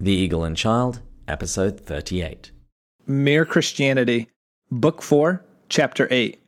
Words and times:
The 0.00 0.12
Eagle 0.12 0.44
and 0.44 0.56
Child, 0.56 1.00
Episode 1.26 1.80
38. 1.80 2.52
Mere 3.08 3.44
Christianity, 3.44 4.28
Book 4.70 5.02
4, 5.02 5.44
Chapter 5.68 6.06
8. 6.08 6.40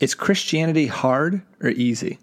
Is 0.00 0.16
Christianity 0.16 0.88
hard 0.88 1.40
or 1.60 1.68
easy? 1.68 2.18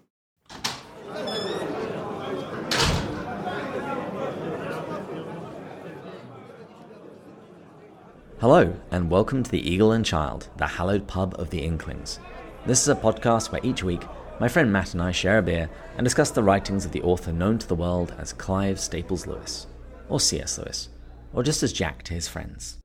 Hello, 8.38 8.76
and 8.90 9.10
welcome 9.10 9.42
to 9.42 9.50
The 9.50 9.66
Eagle 9.66 9.92
and 9.92 10.04
Child, 10.04 10.50
the 10.58 10.66
hallowed 10.66 11.06
pub 11.06 11.34
of 11.38 11.48
the 11.48 11.62
Inklings. 11.62 12.20
This 12.66 12.82
is 12.82 12.88
a 12.88 12.94
podcast 12.94 13.52
where 13.52 13.64
each 13.64 13.82
week 13.82 14.02
my 14.38 14.48
friend 14.48 14.70
Matt 14.70 14.92
and 14.92 15.02
I 15.02 15.12
share 15.12 15.38
a 15.38 15.42
beer 15.42 15.70
and 15.96 16.04
discuss 16.04 16.30
the 16.30 16.42
writings 16.42 16.84
of 16.84 16.92
the 16.92 17.00
author 17.00 17.32
known 17.32 17.56
to 17.56 17.66
the 17.66 17.74
world 17.74 18.14
as 18.18 18.34
Clive 18.34 18.78
Staples 18.78 19.26
Lewis, 19.26 19.66
or 20.08 20.20
C.S. 20.20 20.58
Lewis, 20.58 20.88
or 21.32 21.42
just 21.42 21.62
as 21.62 21.72
Jack 21.72 22.02
to 22.04 22.14
his 22.14 22.28
friends. 22.28 22.78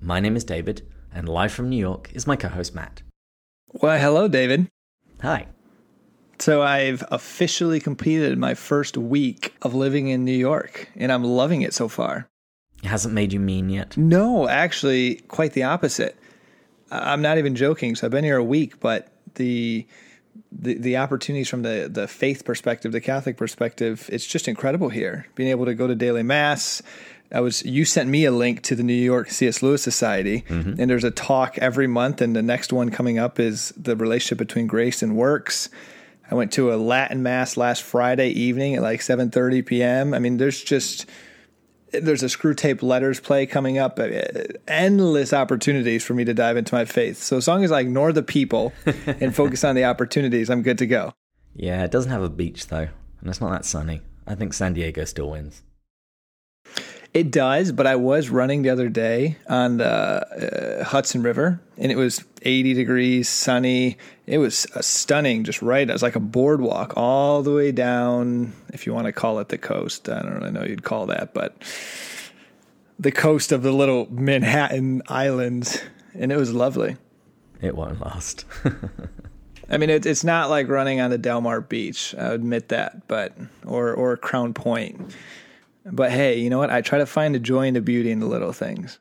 My 0.00 0.20
name 0.20 0.36
is 0.36 0.44
David, 0.44 0.82
and 1.12 1.28
live 1.28 1.52
from 1.52 1.68
New 1.68 1.76
York 1.78 2.10
is 2.12 2.26
my 2.26 2.36
co 2.36 2.48
host 2.48 2.74
Matt. 2.74 3.02
Well, 3.72 3.98
hello, 3.98 4.28
David. 4.28 4.68
Hi. 5.22 5.46
So, 6.38 6.62
I've 6.62 7.04
officially 7.10 7.80
completed 7.80 8.36
my 8.38 8.54
first 8.54 8.96
week 8.96 9.54
of 9.62 9.74
living 9.74 10.08
in 10.08 10.24
New 10.24 10.32
York, 10.36 10.88
and 10.96 11.10
I'm 11.10 11.24
loving 11.24 11.62
it 11.62 11.72
so 11.72 11.88
far. 11.88 12.28
It 12.82 12.88
hasn't 12.88 13.14
made 13.14 13.32
you 13.32 13.40
mean 13.40 13.70
yet? 13.70 13.96
No, 13.96 14.48
actually, 14.48 15.16
quite 15.28 15.52
the 15.52 15.62
opposite. 15.62 16.16
I'm 16.90 17.22
not 17.22 17.38
even 17.38 17.54
joking. 17.54 17.94
So, 17.94 18.06
I've 18.06 18.10
been 18.10 18.24
here 18.24 18.36
a 18.36 18.44
week, 18.44 18.80
but 18.80 19.08
the 19.36 19.86
the, 20.56 20.74
the 20.74 20.96
opportunities 20.96 21.48
from 21.48 21.62
the, 21.62 21.88
the 21.90 22.06
faith 22.06 22.44
perspective, 22.44 22.92
the 22.92 23.00
Catholic 23.00 23.36
perspective, 23.36 24.08
it's 24.12 24.26
just 24.26 24.48
incredible 24.48 24.88
here. 24.88 25.26
Being 25.34 25.50
able 25.50 25.64
to 25.66 25.74
go 25.74 25.86
to 25.86 25.94
daily 25.94 26.22
mass. 26.22 26.82
I 27.32 27.40
was 27.40 27.64
you 27.64 27.84
sent 27.84 28.08
me 28.08 28.26
a 28.26 28.30
link 28.30 28.62
to 28.64 28.76
the 28.76 28.82
New 28.82 28.92
York 28.92 29.30
C.S. 29.30 29.62
Lewis 29.62 29.82
Society, 29.82 30.44
mm-hmm. 30.48 30.80
and 30.80 30.88
there's 30.88 31.04
a 31.04 31.10
talk 31.10 31.58
every 31.58 31.86
month, 31.86 32.20
and 32.20 32.36
the 32.36 32.42
next 32.42 32.72
one 32.72 32.90
coming 32.90 33.18
up 33.18 33.40
is 33.40 33.72
the 33.76 33.96
relationship 33.96 34.38
between 34.38 34.66
grace 34.66 35.02
and 35.02 35.16
works. 35.16 35.68
I 36.30 36.36
went 36.36 36.52
to 36.52 36.72
a 36.72 36.76
Latin 36.76 37.22
mass 37.22 37.56
last 37.56 37.82
Friday 37.82 38.28
evening 38.28 38.76
at 38.76 38.82
like 38.82 39.00
7:30 39.00 39.66
p.m. 39.66 40.14
I 40.14 40.20
mean, 40.20 40.36
there's 40.36 40.62
just 40.62 41.06
there's 42.02 42.22
a 42.22 42.26
Screwtape 42.26 42.82
letters 42.82 43.20
play 43.20 43.46
coming 43.46 43.78
up. 43.78 43.98
Uh, 43.98 44.22
endless 44.68 45.32
opportunities 45.32 46.04
for 46.04 46.14
me 46.14 46.24
to 46.24 46.34
dive 46.34 46.56
into 46.56 46.74
my 46.74 46.84
faith. 46.84 47.22
So 47.22 47.36
as 47.36 47.48
long 47.48 47.64
as 47.64 47.72
I 47.72 47.80
ignore 47.80 48.12
the 48.12 48.22
people 48.22 48.72
and 49.06 49.34
focus 49.34 49.64
on 49.64 49.74
the 49.74 49.84
opportunities, 49.84 50.50
I'm 50.50 50.62
good 50.62 50.78
to 50.78 50.86
go. 50.86 51.12
Yeah, 51.54 51.84
it 51.84 51.90
doesn't 51.90 52.10
have 52.10 52.22
a 52.22 52.28
beach 52.28 52.66
though, 52.68 52.88
and 53.20 53.30
it's 53.30 53.40
not 53.40 53.50
that 53.52 53.64
sunny. 53.64 54.00
I 54.26 54.34
think 54.34 54.54
San 54.54 54.72
Diego 54.74 55.04
still 55.04 55.30
wins. 55.30 55.62
It 57.14 57.30
does, 57.30 57.70
but 57.70 57.86
I 57.86 57.94
was 57.94 58.28
running 58.28 58.62
the 58.62 58.70
other 58.70 58.88
day 58.88 59.36
on 59.48 59.76
the 59.76 59.86
uh, 59.86 60.84
Hudson 60.84 61.22
River, 61.22 61.60
and 61.78 61.92
it 61.92 61.96
was 61.96 62.24
80 62.42 62.74
degrees, 62.74 63.28
sunny. 63.28 63.98
It 64.26 64.38
was 64.38 64.66
stunning, 64.80 65.44
just 65.44 65.62
right. 65.62 65.88
It 65.88 65.92
was 65.92 66.02
like 66.02 66.16
a 66.16 66.20
boardwalk 66.20 66.94
all 66.96 67.44
the 67.44 67.52
way 67.52 67.70
down, 67.70 68.52
if 68.72 68.84
you 68.84 68.92
want 68.92 69.06
to 69.06 69.12
call 69.12 69.38
it 69.38 69.48
the 69.48 69.58
coast. 69.58 70.08
I 70.08 70.22
don't 70.22 70.34
really 70.34 70.50
know 70.50 70.64
you'd 70.64 70.82
call 70.82 71.06
that, 71.06 71.32
but 71.34 71.54
the 72.98 73.12
coast 73.12 73.52
of 73.52 73.62
the 73.62 73.72
little 73.72 74.08
Manhattan 74.10 75.02
Islands, 75.06 75.80
and 76.14 76.32
it 76.32 76.36
was 76.36 76.52
lovely. 76.52 76.96
It 77.62 77.76
won't 77.76 78.00
last. 78.00 78.44
I 79.70 79.78
mean, 79.78 79.88
it, 79.88 80.04
it's 80.04 80.24
not 80.24 80.50
like 80.50 80.66
running 80.66 81.00
on 81.00 81.10
the 81.10 81.18
Del 81.18 81.40
Mar 81.40 81.60
Beach. 81.60 82.12
I 82.18 82.32
admit 82.32 82.70
that, 82.70 83.06
but 83.06 83.36
or 83.64 83.94
or 83.94 84.16
Crown 84.16 84.52
Point 84.52 85.14
but 85.84 86.10
hey, 86.10 86.38
you 86.38 86.50
know 86.50 86.58
what? 86.58 86.70
I 86.70 86.80
try 86.80 86.98
to 86.98 87.06
find 87.06 87.34
the 87.34 87.38
joy 87.38 87.66
and 87.66 87.76
the 87.76 87.80
beauty 87.80 88.10
in 88.10 88.20
the 88.20 88.26
little 88.26 88.52
things. 88.52 88.98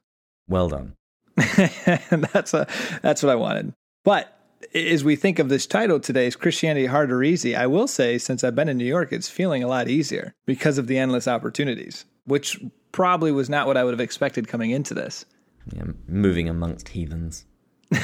Well 0.48 0.70
done. 0.70 0.96
that's 1.36 2.54
a 2.54 2.68
that's 3.02 3.24
what 3.24 3.32
I 3.32 3.36
wanted. 3.36 3.74
But 4.04 4.38
as 4.76 5.04
we 5.04 5.16
think 5.16 5.40
of 5.40 5.50
this 5.50 5.66
title 5.66 6.00
today, 6.00 6.28
is 6.28 6.36
Christianity 6.36 6.86
hard 6.86 7.12
or 7.12 7.24
easy? 7.24 7.56
I 7.56 7.68
will 7.68 7.88
say, 7.88 8.18
since 8.18 8.44
I've 8.44 8.56
been 8.56 8.70
in 8.70 8.78
New 8.78 8.86
York, 8.86 9.12
it's 9.12 9.30
feeling 9.30 9.64
a 9.64 9.68
lot 9.68 9.88
easier 9.88 10.34
because 10.46 10.78
of 10.78 10.88
the 10.88 10.98
endless 10.98 11.28
opportunities, 11.28 12.06
which 12.26 12.60
probably 12.92 13.32
was 13.32 13.50
not 13.50 13.68
what 13.68 13.78
I 13.78 13.84
would 13.84 13.94
have 13.94 14.02
expected 14.02 14.48
coming 14.48 14.72
into 14.72 14.94
this. 14.94 15.26
Yeah, 15.74 15.86
moving 16.08 16.50
amongst 16.50 16.90
heathens. 16.90 17.46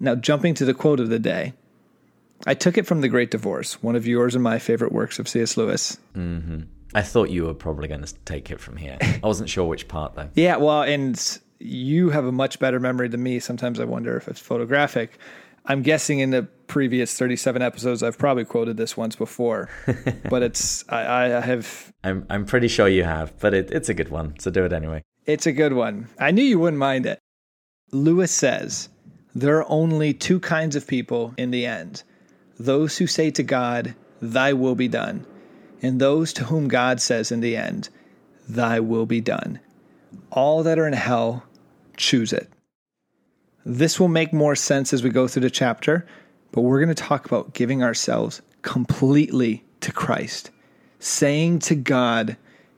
now, 0.00 0.14
jumping 0.14 0.54
to 0.54 0.64
the 0.64 0.74
quote 0.74 1.00
of 1.00 1.08
the 1.08 1.18
day. 1.18 1.54
I 2.46 2.54
took 2.54 2.76
it 2.76 2.86
from 2.86 3.00
The 3.00 3.08
Great 3.08 3.30
Divorce, 3.30 3.82
one 3.82 3.96
of 3.96 4.06
yours 4.06 4.34
and 4.34 4.44
my 4.44 4.58
favorite 4.58 4.92
works 4.92 5.18
of 5.18 5.28
C.S. 5.28 5.56
Lewis. 5.56 5.98
Mm-hmm. 6.14 6.62
I 6.94 7.02
thought 7.02 7.30
you 7.30 7.44
were 7.44 7.54
probably 7.54 7.88
going 7.88 8.04
to 8.04 8.14
take 8.24 8.50
it 8.50 8.60
from 8.60 8.76
here. 8.76 8.98
I 9.00 9.20
wasn't 9.22 9.50
sure 9.50 9.64
which 9.66 9.88
part, 9.88 10.14
though. 10.14 10.30
Yeah, 10.34 10.56
well, 10.56 10.82
and 10.82 11.40
you 11.58 12.10
have 12.10 12.24
a 12.24 12.32
much 12.32 12.58
better 12.58 12.78
memory 12.80 13.08
than 13.08 13.22
me. 13.22 13.38
Sometimes 13.40 13.80
I 13.80 13.84
wonder 13.84 14.16
if 14.16 14.28
it's 14.28 14.40
photographic. 14.40 15.18
I'm 15.68 15.82
guessing 15.82 16.20
in 16.20 16.30
the 16.30 16.44
previous 16.68 17.18
37 17.18 17.60
episodes, 17.60 18.02
I've 18.02 18.18
probably 18.18 18.44
quoted 18.44 18.76
this 18.76 18.96
once 18.96 19.16
before, 19.16 19.68
but 20.30 20.42
it's 20.42 20.84
I, 20.88 21.36
I, 21.36 21.40
have. 21.40 21.92
I'm 22.04 22.24
I'm 22.30 22.46
pretty 22.46 22.68
sure 22.68 22.86
you 22.86 23.04
have, 23.04 23.36
but 23.40 23.52
it, 23.52 23.70
it's 23.72 23.88
a 23.88 23.94
good 23.94 24.10
one, 24.10 24.38
so 24.38 24.50
do 24.50 24.64
it 24.64 24.72
anyway. 24.72 25.02
It's 25.24 25.46
a 25.46 25.52
good 25.52 25.72
one. 25.72 26.08
I 26.20 26.30
knew 26.30 26.44
you 26.44 26.60
wouldn't 26.60 26.78
mind 26.78 27.04
it. 27.06 27.18
Lewis 27.90 28.30
says 28.30 28.88
there 29.34 29.56
are 29.58 29.68
only 29.68 30.14
two 30.14 30.38
kinds 30.38 30.76
of 30.76 30.86
people 30.86 31.34
in 31.36 31.50
the 31.50 31.66
end: 31.66 32.04
those 32.58 32.98
who 32.98 33.06
say 33.06 33.30
to 33.30 33.42
God, 33.42 33.94
Thy 34.20 34.52
will 34.52 34.74
be 34.74 34.88
done, 34.88 35.26
and 35.82 36.00
those 36.00 36.32
to 36.34 36.44
whom 36.44 36.68
God 36.68 37.00
says 37.00 37.30
in 37.30 37.40
the 37.40 37.56
end, 37.56 37.88
Thy 38.48 38.80
will 38.80 39.06
be 39.06 39.20
done. 39.20 39.60
All 40.30 40.62
that 40.62 40.78
are 40.78 40.86
in 40.86 40.94
hell, 40.94 41.44
choose 41.96 42.32
it. 42.32 42.50
This 43.64 43.98
will 43.98 44.08
make 44.08 44.32
more 44.32 44.54
sense 44.54 44.92
as 44.92 45.02
we 45.02 45.10
go 45.10 45.26
through 45.26 45.42
the 45.42 45.50
chapter, 45.50 46.06
but 46.52 46.62
we're 46.62 46.78
going 46.80 46.94
to 46.94 47.02
talk 47.02 47.26
about 47.26 47.52
giving 47.52 47.82
ourselves 47.82 48.40
completely 48.62 49.64
to 49.80 49.92
Christ, 49.92 50.50
saying 50.98 51.58
to 51.60 51.74
God, 51.74 52.36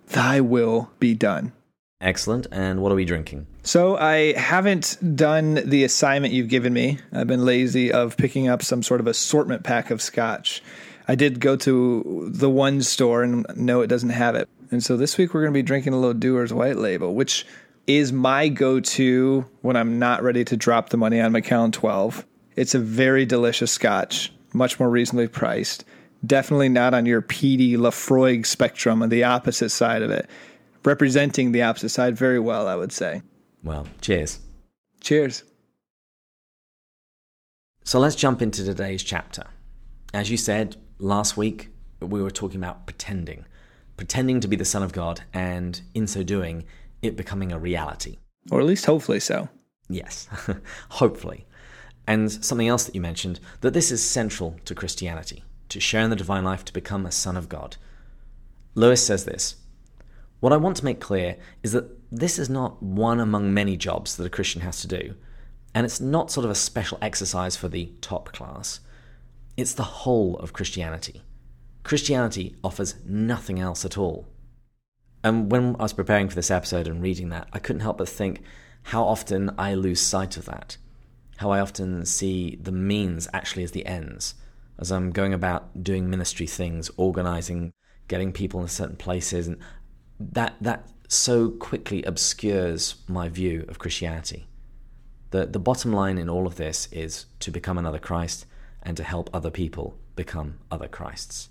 Thy 0.08 0.40
will 0.40 0.90
be 0.98 1.14
done. 1.14 1.52
Excellent. 2.00 2.46
And 2.52 2.80
what 2.80 2.92
are 2.92 2.94
we 2.94 3.04
drinking? 3.04 3.46
So 3.64 3.96
I 3.96 4.32
haven't 4.38 4.96
done 5.16 5.54
the 5.54 5.82
assignment 5.82 6.32
you've 6.32 6.48
given 6.48 6.72
me. 6.72 6.98
I've 7.12 7.26
been 7.26 7.44
lazy 7.44 7.92
of 7.92 8.16
picking 8.16 8.48
up 8.48 8.62
some 8.62 8.82
sort 8.82 9.00
of 9.00 9.08
assortment 9.08 9.64
pack 9.64 9.90
of 9.90 10.00
scotch. 10.00 10.62
I 11.08 11.16
did 11.16 11.40
go 11.40 11.56
to 11.56 12.28
the 12.32 12.50
one 12.50 12.82
store 12.82 13.22
and 13.22 13.46
no, 13.56 13.80
it 13.80 13.88
doesn't 13.88 14.10
have 14.10 14.36
it. 14.36 14.48
And 14.70 14.84
so 14.84 14.96
this 14.96 15.18
week 15.18 15.34
we're 15.34 15.40
going 15.40 15.52
to 15.52 15.58
be 15.58 15.62
drinking 15.62 15.92
a 15.92 15.98
little 15.98 16.14
Dewar's 16.14 16.52
White 16.52 16.76
Label, 16.76 17.14
which 17.14 17.44
is 17.86 18.12
my 18.12 18.48
go-to 18.48 19.46
when 19.62 19.74
I'm 19.74 19.98
not 19.98 20.22
ready 20.22 20.44
to 20.44 20.56
drop 20.56 20.90
the 20.90 20.98
money 20.98 21.20
on 21.20 21.32
Macallan 21.32 21.72
12. 21.72 22.24
It's 22.54 22.74
a 22.74 22.78
very 22.78 23.24
delicious 23.24 23.72
scotch, 23.72 24.32
much 24.52 24.78
more 24.78 24.90
reasonably 24.90 25.28
priced. 25.28 25.84
Definitely 26.24 26.68
not 26.68 26.94
on 26.94 27.06
your 27.06 27.22
peaty 27.22 27.76
Laphroaig 27.76 28.44
spectrum 28.44 29.02
on 29.02 29.08
the 29.08 29.24
opposite 29.24 29.70
side 29.70 30.02
of 30.02 30.10
it 30.10 30.28
representing 30.84 31.52
the 31.52 31.62
opposite 31.62 31.90
side 31.90 32.16
very 32.16 32.38
well, 32.38 32.66
I 32.68 32.76
would 32.76 32.92
say. 32.92 33.22
Well, 33.62 33.86
cheers. 34.00 34.38
Cheers. 35.00 35.44
So 37.84 37.98
let's 37.98 38.16
jump 38.16 38.42
into 38.42 38.64
today's 38.64 39.02
chapter. 39.02 39.44
As 40.12 40.30
you 40.30 40.36
said 40.36 40.76
last 40.98 41.36
week, 41.36 41.70
we 42.00 42.22
were 42.22 42.30
talking 42.30 42.58
about 42.58 42.86
pretending, 42.86 43.44
pretending 43.96 44.40
to 44.40 44.48
be 44.48 44.56
the 44.56 44.64
Son 44.64 44.82
of 44.82 44.92
God, 44.92 45.22
and 45.32 45.80
in 45.94 46.06
so 46.06 46.22
doing, 46.22 46.64
it 47.02 47.16
becoming 47.16 47.52
a 47.52 47.58
reality. 47.58 48.18
Or 48.50 48.60
at 48.60 48.66
least 48.66 48.86
hopefully 48.86 49.20
so. 49.20 49.48
Yes, 49.88 50.28
hopefully. 50.90 51.46
And 52.06 52.30
something 52.30 52.68
else 52.68 52.84
that 52.84 52.94
you 52.94 53.00
mentioned 53.00 53.40
that 53.60 53.74
this 53.74 53.90
is 53.90 54.02
central 54.02 54.56
to 54.64 54.74
Christianity, 54.74 55.44
to 55.68 55.80
share 55.80 56.02
in 56.02 56.10
the 56.10 56.16
divine 56.16 56.44
life 56.44 56.64
to 56.66 56.72
become 56.72 57.04
a 57.04 57.12
Son 57.12 57.36
of 57.36 57.48
God. 57.48 57.76
Lewis 58.74 59.04
says 59.04 59.24
this 59.24 59.56
what 60.40 60.52
I 60.52 60.56
want 60.56 60.76
to 60.78 60.84
make 60.84 61.00
clear 61.00 61.36
is 61.62 61.72
that 61.72 61.90
this 62.10 62.38
is 62.38 62.48
not 62.48 62.82
one 62.82 63.20
among 63.20 63.52
many 63.52 63.76
jobs 63.76 64.16
that 64.16 64.26
a 64.26 64.30
Christian 64.30 64.62
has 64.62 64.80
to 64.80 64.88
do, 64.88 65.14
and 65.74 65.84
it's 65.84 66.00
not 66.00 66.30
sort 66.30 66.44
of 66.44 66.50
a 66.50 66.56
special 66.56 66.98
exercise 67.02 67.56
for 67.56 67.68
the 67.68 67.92
top 68.00 68.32
class. 68.32 68.80
It's 69.56 69.74
the 69.74 69.82
whole 69.82 70.36
of 70.36 70.52
Christianity. 70.52 71.22
Christianity 71.82 72.54
offers 72.62 72.94
nothing 73.04 73.58
else 73.58 73.84
at 73.84 73.98
all. 73.98 74.28
And 75.24 75.50
when 75.50 75.74
I 75.78 75.82
was 75.82 75.92
preparing 75.92 76.28
for 76.28 76.36
this 76.36 76.50
episode 76.50 76.86
and 76.86 77.02
reading 77.02 77.30
that, 77.30 77.48
I 77.52 77.58
couldn't 77.58 77.80
help 77.80 77.98
but 77.98 78.08
think 78.08 78.42
how 78.84 79.04
often 79.04 79.50
I 79.58 79.74
lose 79.74 80.00
sight 80.00 80.36
of 80.36 80.44
that. 80.46 80.76
How 81.38 81.50
I 81.50 81.60
often 81.60 82.04
see 82.06 82.58
the 82.60 82.72
means 82.72 83.28
actually 83.32 83.64
as 83.64 83.72
the 83.72 83.86
ends. 83.86 84.34
As 84.78 84.92
I'm 84.92 85.10
going 85.10 85.34
about 85.34 85.82
doing 85.82 86.08
ministry 86.08 86.46
things, 86.46 86.90
organizing, 86.96 87.72
getting 88.06 88.32
people 88.32 88.60
in 88.60 88.68
certain 88.68 88.96
places, 88.96 89.48
and 89.48 89.58
that 90.18 90.54
that 90.60 90.88
so 91.08 91.50
quickly 91.50 92.02
obscures 92.02 92.96
my 93.06 93.28
view 93.28 93.64
of 93.68 93.78
Christianity. 93.78 94.48
The 95.30 95.46
the 95.46 95.58
bottom 95.58 95.92
line 95.92 96.18
in 96.18 96.28
all 96.28 96.46
of 96.46 96.56
this 96.56 96.88
is 96.92 97.26
to 97.40 97.50
become 97.50 97.78
another 97.78 97.98
Christ 97.98 98.46
and 98.82 98.96
to 98.96 99.04
help 99.04 99.30
other 99.32 99.50
people 99.50 99.98
become 100.16 100.58
other 100.70 100.88
Christs. 100.88 101.50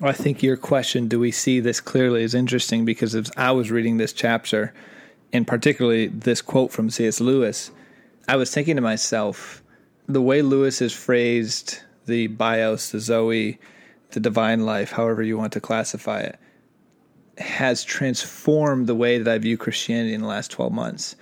I 0.00 0.12
think 0.12 0.42
your 0.42 0.56
question, 0.56 1.06
do 1.06 1.20
we 1.20 1.30
see 1.30 1.60
this 1.60 1.80
clearly, 1.80 2.24
is 2.24 2.34
interesting 2.34 2.84
because 2.84 3.14
as 3.14 3.30
I 3.36 3.52
was 3.52 3.70
reading 3.70 3.98
this 3.98 4.12
chapter, 4.12 4.74
and 5.32 5.46
particularly 5.46 6.08
this 6.08 6.42
quote 6.42 6.72
from 6.72 6.90
C.S. 6.90 7.20
Lewis, 7.20 7.70
I 8.26 8.34
was 8.36 8.52
thinking 8.52 8.76
to 8.76 8.82
myself, 8.82 9.62
the 10.08 10.20
way 10.20 10.42
Lewis 10.42 10.80
has 10.80 10.92
phrased 10.92 11.80
the 12.06 12.26
bios, 12.26 12.90
the 12.90 12.98
Zoe, 12.98 13.60
the 14.10 14.20
divine 14.20 14.64
life, 14.64 14.92
however 14.92 15.22
you 15.22 15.38
want 15.38 15.52
to 15.52 15.60
classify 15.60 16.20
it, 16.20 16.38
has 17.42 17.84
transformed 17.84 18.86
the 18.86 18.94
way 18.94 19.18
that 19.18 19.32
I 19.32 19.38
view 19.38 19.56
Christianity 19.56 20.14
in 20.14 20.22
the 20.22 20.26
last 20.26 20.50
12 20.50 20.72
months. 20.72 21.16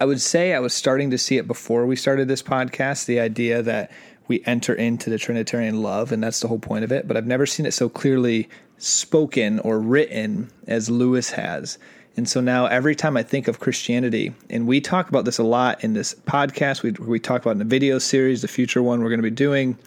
I 0.00 0.04
would 0.04 0.20
say 0.20 0.54
I 0.54 0.60
was 0.60 0.72
starting 0.72 1.10
to 1.10 1.18
see 1.18 1.38
it 1.38 1.46
before 1.46 1.84
we 1.84 1.96
started 1.96 2.28
this 2.28 2.42
podcast 2.42 3.06
the 3.06 3.20
idea 3.20 3.62
that 3.62 3.90
we 4.28 4.42
enter 4.44 4.74
into 4.74 5.10
the 5.10 5.18
Trinitarian 5.18 5.82
love, 5.82 6.12
and 6.12 6.22
that's 6.22 6.40
the 6.40 6.48
whole 6.48 6.58
point 6.58 6.84
of 6.84 6.92
it. 6.92 7.08
But 7.08 7.16
I've 7.16 7.26
never 7.26 7.46
seen 7.46 7.66
it 7.66 7.72
so 7.72 7.88
clearly 7.88 8.48
spoken 8.76 9.58
or 9.60 9.80
written 9.80 10.50
as 10.66 10.88
Lewis 10.88 11.30
has. 11.30 11.78
And 12.16 12.28
so 12.28 12.40
now 12.40 12.66
every 12.66 12.94
time 12.94 13.16
I 13.16 13.22
think 13.22 13.48
of 13.48 13.60
Christianity, 13.60 14.34
and 14.50 14.66
we 14.66 14.80
talk 14.80 15.08
about 15.08 15.24
this 15.24 15.38
a 15.38 15.44
lot 15.44 15.82
in 15.82 15.94
this 15.94 16.14
podcast, 16.14 16.82
we, 16.82 16.90
we 16.92 17.20
talk 17.20 17.42
about 17.42 17.52
in 17.52 17.58
the 17.58 17.64
video 17.64 17.98
series, 17.98 18.42
the 18.42 18.48
future 18.48 18.82
one 18.82 19.00
we're 19.02 19.08
going 19.08 19.20
to 19.20 19.22
be 19.22 19.30
doing, 19.30 19.78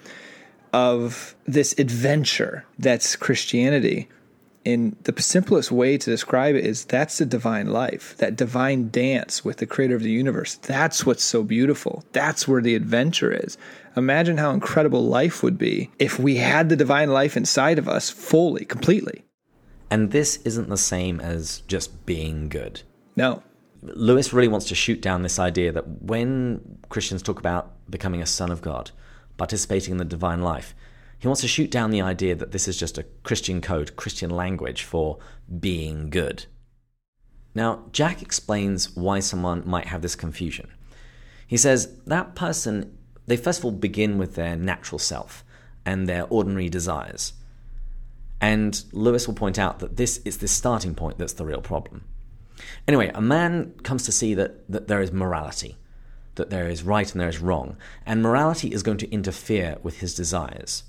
of 0.73 1.35
this 1.45 1.77
adventure 1.77 2.65
that's 2.79 3.15
Christianity. 3.15 4.07
And 4.63 4.95
the 5.03 5.21
simplest 5.21 5.71
way 5.71 5.97
to 5.97 6.09
describe 6.09 6.55
it 6.55 6.65
is 6.65 6.85
that's 6.85 7.17
the 7.17 7.25
divine 7.25 7.67
life, 7.67 8.15
that 8.17 8.35
divine 8.35 8.89
dance 8.89 9.43
with 9.43 9.57
the 9.57 9.65
creator 9.65 9.95
of 9.95 10.03
the 10.03 10.11
universe. 10.11 10.55
That's 10.55 11.03
what's 11.03 11.23
so 11.23 11.43
beautiful. 11.43 12.03
That's 12.11 12.47
where 12.47 12.61
the 12.61 12.75
adventure 12.75 13.31
is. 13.31 13.57
Imagine 13.97 14.37
how 14.37 14.51
incredible 14.51 15.03
life 15.03 15.41
would 15.41 15.57
be 15.57 15.89
if 15.97 16.19
we 16.19 16.35
had 16.35 16.69
the 16.69 16.75
divine 16.75 17.09
life 17.09 17.35
inside 17.35 17.79
of 17.79 17.89
us 17.89 18.11
fully, 18.11 18.63
completely. 18.65 19.23
And 19.89 20.11
this 20.11 20.37
isn't 20.45 20.69
the 20.69 20.77
same 20.77 21.19
as 21.19 21.61
just 21.67 22.05
being 22.05 22.47
good. 22.47 22.81
No. 23.15 23.41
Lewis 23.81 24.31
really 24.31 24.47
wants 24.47 24.67
to 24.67 24.75
shoot 24.75 25.01
down 25.01 25.23
this 25.23 25.39
idea 25.39 25.71
that 25.71 26.03
when 26.03 26.77
Christians 26.89 27.23
talk 27.23 27.39
about 27.39 27.71
becoming 27.89 28.21
a 28.21 28.27
son 28.27 28.51
of 28.51 28.61
God, 28.61 28.91
participating 29.37 29.93
in 29.93 29.97
the 29.97 30.05
divine 30.05 30.41
life, 30.41 30.75
he 31.21 31.27
wants 31.27 31.41
to 31.41 31.47
shoot 31.47 31.69
down 31.69 31.91
the 31.91 32.01
idea 32.01 32.33
that 32.33 32.51
this 32.51 32.67
is 32.67 32.77
just 32.77 32.97
a 32.97 33.05
Christian 33.21 33.61
code, 33.61 33.95
Christian 33.95 34.31
language 34.31 34.81
for 34.81 35.19
being 35.59 36.09
good. 36.09 36.47
Now, 37.53 37.85
Jack 37.91 38.23
explains 38.23 38.95
why 38.95 39.19
someone 39.19 39.61
might 39.63 39.85
have 39.85 40.01
this 40.01 40.15
confusion. 40.15 40.71
He 41.45 41.57
says 41.57 41.95
that 42.07 42.33
person 42.33 42.97
they 43.27 43.37
first 43.37 43.59
of 43.59 43.65
all 43.65 43.71
begin 43.71 44.17
with 44.17 44.33
their 44.33 44.55
natural 44.55 44.97
self 44.97 45.45
and 45.85 46.07
their 46.09 46.25
ordinary 46.31 46.69
desires. 46.69 47.33
And 48.41 48.83
Lewis 48.91 49.27
will 49.27 49.35
point 49.35 49.59
out 49.59 49.77
that 49.77 49.97
this 49.97 50.17
is 50.25 50.39
the 50.39 50.47
starting 50.47 50.95
point 50.95 51.19
that's 51.19 51.33
the 51.33 51.45
real 51.45 51.61
problem. 51.61 52.03
Anyway, 52.87 53.11
a 53.13 53.21
man 53.21 53.73
comes 53.83 54.03
to 54.05 54.11
see 54.11 54.33
that, 54.33 54.67
that 54.71 54.87
there 54.87 55.01
is 55.01 55.11
morality, 55.11 55.77
that 56.33 56.49
there 56.49 56.67
is 56.67 56.81
right 56.81 57.11
and 57.11 57.21
there 57.21 57.29
is 57.29 57.39
wrong, 57.39 57.77
and 58.07 58.23
morality 58.23 58.69
is 58.73 58.81
going 58.81 58.97
to 58.97 59.11
interfere 59.11 59.77
with 59.83 59.99
his 59.99 60.15
desires. 60.15 60.83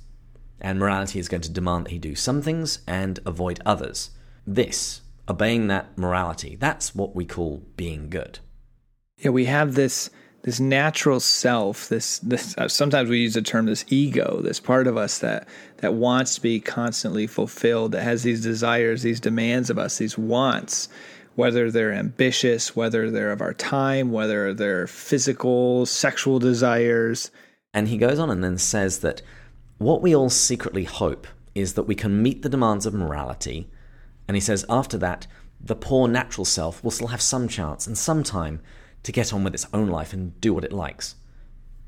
And 0.63 0.79
morality 0.79 1.19
is 1.19 1.29
going 1.29 1.43
to 1.43 1.51
demand 1.51 1.87
that 1.87 1.91
he 1.91 1.99
do 1.99 2.15
some 2.15 2.41
things 2.41 2.79
and 2.87 3.19
avoid 3.27 3.61
others. 3.67 4.11
This, 4.47 5.03
obeying 5.29 5.67
that 5.67 5.99
morality, 5.99 6.57
that's 6.57 6.95
what 6.95 7.15
we 7.15 7.27
call 7.27 7.65
being 7.77 8.09
good. 8.09 8.39
Yeah, 9.19 9.31
we 9.31 9.45
have 9.47 9.75
this 9.75 10.09
this 10.43 10.59
natural 10.59 11.21
self 11.21 11.89
this 11.89 12.19
this 12.19 12.57
uh, 12.59 12.69
sometimes 12.69 13.09
we 13.09 13.21
use 13.21 13.35
the 13.35 13.43
term 13.43 13.67
this 13.67 13.85
ego 13.89 14.41
this 14.43 14.59
part 14.61 14.87
of 14.87 14.97
us 14.97 15.19
that 15.19 15.47
that 15.79 15.95
wants 15.95 16.35
to 16.35 16.41
be 16.41 16.61
constantly 16.61 17.27
fulfilled 17.27 17.93
that 17.93 18.03
has 18.03 18.23
these 18.23 18.43
desires 18.43 19.03
these 19.03 19.21
demands 19.21 19.71
of 19.71 19.79
us 19.79 19.99
these 19.99 20.19
wants 20.19 20.89
whether 21.37 21.71
they're 21.71 21.93
ambitious 21.93 22.75
whether 22.75 23.11
they're 23.11 23.31
of 23.31 23.41
our 23.41 23.55
time 23.55 24.11
whether 24.11 24.53
they're 24.53 24.87
physical 24.87 25.87
sexual 25.87 26.39
desires 26.39 27.31
and 27.73 27.89
he 27.89 27.97
goes 27.97 28.19
on 28.19 28.31
and 28.31 28.43
then 28.43 28.59
says 28.59 28.99
that 28.99 29.23
what 29.83 30.03
we 30.03 30.15
all 30.15 30.31
secretly 30.31 30.85
hope 30.85 31.27
is 31.55 31.75
that 31.75 31.85
we 31.85 31.95
can 31.95 32.23
meet 32.23 32.43
the 32.43 32.49
demands 32.49 32.87
of 32.87 32.95
morality 32.95 33.71
and 34.27 34.37
he 34.37 34.41
says 34.41 34.65
after 34.69 34.97
that 34.99 35.27
the 35.61 35.77
poor 35.77 36.09
natural 36.09 36.45
self 36.45 36.83
will 36.83 36.91
still 36.91 37.09
have 37.09 37.23
some 37.23 37.49
chance 37.49 37.87
and 37.87 37.97
some 37.97 38.23
time 38.23 38.61
to 39.03 39.13
get 39.13 39.33
on 39.33 39.45
with 39.45 39.55
its 39.55 39.67
own 39.73 39.89
life 39.89 40.13
and 40.13 40.41
do 40.41 40.53
what 40.53 40.65
it 40.65 40.73
likes. 40.73 41.15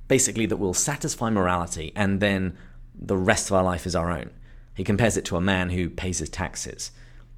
Basically, 0.08 0.46
that 0.46 0.56
will 0.56 0.74
satisfy 0.74 1.30
morality 1.30 1.92
and 1.96 2.20
then 2.20 2.56
the 2.94 3.16
rest 3.16 3.48
of 3.48 3.56
our 3.56 3.64
life 3.64 3.86
is 3.86 3.96
our 3.96 4.10
own. 4.10 4.30
He 4.74 4.84
compares 4.84 5.16
it 5.16 5.24
to 5.26 5.36
a 5.36 5.40
man 5.40 5.70
who 5.70 5.90
pays 5.90 6.18
his 6.18 6.28
taxes. 6.28 6.92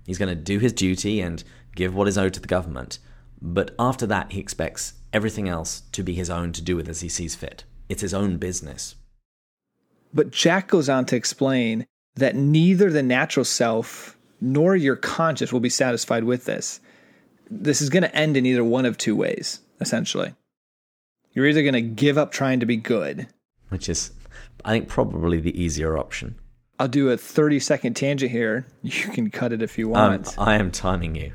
He's 0.07 0.19
going 0.19 0.29
to 0.29 0.43
do 0.43 0.59
his 0.59 0.73
duty 0.73 1.21
and 1.21 1.43
give 1.75 1.95
what 1.95 2.09
is 2.09 2.19
owed 2.19 2.35
to 2.35 2.41
the 2.41 2.47
government, 2.47 2.99
but 3.41 3.75
after 3.79 4.07
that, 4.07 4.33
he 4.33 4.41
expects 4.41 4.95
everything 5.13 5.49
else 5.49 5.83
to 5.93 6.03
be 6.03 6.15
his 6.15 6.31
own 6.31 6.53
to 6.53 6.63
do 6.63 6.77
with 6.77 6.89
as 6.89 7.01
he 7.01 7.09
sees 7.09 7.35
fit. 7.35 7.65
It's 7.89 8.03
his 8.03 8.15
own 8.15 8.39
business. 8.39 8.95
But 10.17 10.31
Jack 10.31 10.69
goes 10.69 10.89
on 10.89 11.05
to 11.07 11.17
explain 11.17 11.87
that 12.15 12.35
neither 12.35 12.91
the 12.91 13.03
natural 13.03 13.45
self 13.45 14.17
nor 14.41 14.75
your 14.75 14.97
conscience 14.97 15.53
will 15.53 15.61
be 15.61 15.69
satisfied 15.69 16.25
with 16.25 16.47
this. 16.47 16.81
This 17.51 17.83
is 17.83 17.91
going 17.91 18.03
to 18.03 18.17
end 18.17 18.37
in 18.37 18.47
either 18.47 18.65
one 18.65 18.87
of 18.87 18.97
two 18.97 19.15
ways 19.15 19.61
essentially. 19.79 20.35
You're 21.33 21.47
either 21.47 21.61
going 21.61 21.75
to 21.75 21.83
give 21.83 22.17
up 22.17 22.33
trying 22.33 22.61
to 22.61 22.67
be 22.67 22.79
good, 22.79 23.29
which 23.69 23.91
is, 23.91 24.11
I 24.65 24.71
think, 24.71 24.89
probably 24.89 25.39
the 25.39 25.63
easier 25.63 25.99
option. 25.99 26.37
I'll 26.79 26.89
do 26.89 27.11
a 27.11 27.19
30 27.19 27.61
second 27.61 27.95
tangent 27.95 28.33
here. 28.33 28.67
You 28.83 29.11
can 29.11 29.31
cut 29.31 29.53
it 29.53 29.61
if 29.61 29.77
you 29.77 29.95
um, 29.95 30.11
want. 30.11 30.39
Um, 30.39 30.49
I 30.49 30.55
am 30.55 30.71
timing 30.71 31.15
you. 31.15 31.33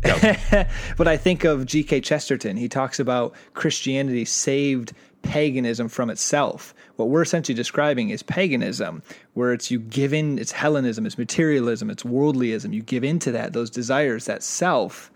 but 0.02 1.08
I 1.08 1.16
think 1.16 1.44
of 1.44 1.66
G.K. 1.66 2.02
Chesterton. 2.02 2.56
He 2.56 2.68
talks 2.68 3.00
about 3.00 3.34
Christianity 3.54 4.24
saved 4.24 4.92
paganism 5.22 5.88
from 5.88 6.10
itself. 6.10 6.74
What 6.96 7.08
we're 7.08 7.22
essentially 7.22 7.54
describing 7.54 8.10
is 8.10 8.22
paganism, 8.22 9.02
where 9.34 9.52
it's 9.52 9.70
you 9.70 9.78
give 9.78 10.12
in, 10.12 10.38
it's 10.38 10.52
Hellenism, 10.52 11.06
it's 11.06 11.18
materialism, 11.18 11.90
it's 11.90 12.02
worldlyism. 12.02 12.72
You 12.72 12.82
give 12.82 13.04
into 13.04 13.32
that, 13.32 13.52
those 13.52 13.70
desires, 13.70 14.26
that 14.26 14.42
self 14.42 15.10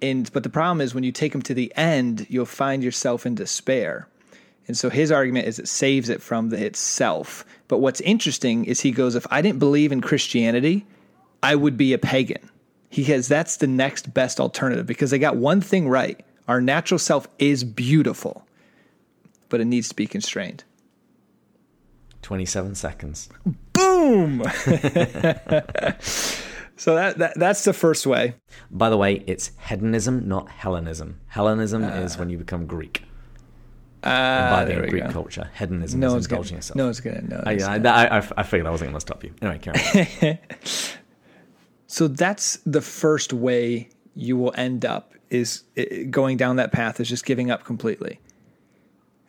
and 0.00 0.30
but 0.32 0.42
the 0.42 0.48
problem 0.48 0.80
is 0.80 0.94
when 0.94 1.04
you 1.04 1.12
take 1.12 1.32
them 1.32 1.42
to 1.42 1.54
the 1.54 1.72
end, 1.76 2.26
you'll 2.28 2.46
find 2.46 2.82
yourself 2.82 3.26
in 3.26 3.34
despair. 3.34 4.08
And 4.66 4.76
so 4.76 4.90
his 4.90 5.10
argument 5.10 5.46
is 5.46 5.58
it 5.58 5.68
saves 5.68 6.08
it 6.08 6.20
from 6.20 6.50
the 6.50 6.64
itself. 6.64 7.44
But 7.68 7.78
what's 7.78 8.00
interesting 8.02 8.66
is 8.66 8.80
he 8.80 8.90
goes, 8.90 9.14
if 9.14 9.26
I 9.30 9.40
didn't 9.40 9.58
believe 9.58 9.92
in 9.92 10.00
Christianity, 10.02 10.86
I 11.42 11.54
would 11.54 11.76
be 11.76 11.92
a 11.92 11.98
pagan. 11.98 12.50
He 12.90 13.04
has 13.04 13.28
that's 13.28 13.56
the 13.56 13.66
next 13.66 14.12
best 14.12 14.40
alternative 14.40 14.86
because 14.86 15.10
they 15.10 15.18
got 15.18 15.36
one 15.36 15.60
thing 15.60 15.88
right. 15.88 16.20
Our 16.46 16.60
natural 16.60 16.98
self 16.98 17.28
is 17.38 17.64
beautiful, 17.64 18.46
but 19.48 19.60
it 19.60 19.66
needs 19.66 19.88
to 19.88 19.94
be 19.94 20.06
constrained. 20.06 20.64
27 22.22 22.74
seconds. 22.74 23.28
Boom! 23.72 24.42
So 26.78 26.94
that, 26.94 27.18
that 27.18 27.32
that's 27.36 27.64
the 27.64 27.72
first 27.72 28.06
way. 28.06 28.36
By 28.70 28.88
the 28.88 28.96
way, 28.96 29.24
it's 29.26 29.50
hedonism, 29.68 30.28
not 30.28 30.48
Hellenism. 30.48 31.18
Hellenism 31.26 31.82
uh, 31.82 31.88
is 31.88 32.16
when 32.16 32.30
you 32.30 32.38
become 32.38 32.66
Greek. 32.66 33.02
Uh, 34.04 34.60
imbibing 34.64 34.88
Greek 34.90 35.04
go. 35.06 35.10
culture. 35.10 35.50
Hedonism 35.58 35.98
no 35.98 36.14
is 36.14 36.26
indulging 36.26 36.50
gonna, 36.50 36.58
yourself. 36.58 36.76
No 36.76 36.84
one's 36.84 37.00
gonna 37.00 37.22
know. 37.22 37.42
I, 37.44 37.54
I, 37.54 38.18
I, 38.18 38.28
I, 38.36 38.42
figured 38.44 38.68
I 38.68 38.70
wasn't 38.70 38.90
gonna 38.90 39.00
stop 39.00 39.24
you. 39.24 39.34
Anyway, 39.42 39.58
carry 39.58 40.08
on. 40.22 40.38
so 41.88 42.06
that's 42.06 42.58
the 42.64 42.80
first 42.80 43.32
way 43.32 43.88
you 44.14 44.36
will 44.36 44.54
end 44.56 44.84
up 44.84 45.14
is 45.30 45.64
going 46.10 46.36
down 46.36 46.56
that 46.56 46.70
path 46.70 47.00
is 47.00 47.08
just 47.08 47.26
giving 47.26 47.50
up 47.50 47.64
completely. 47.64 48.20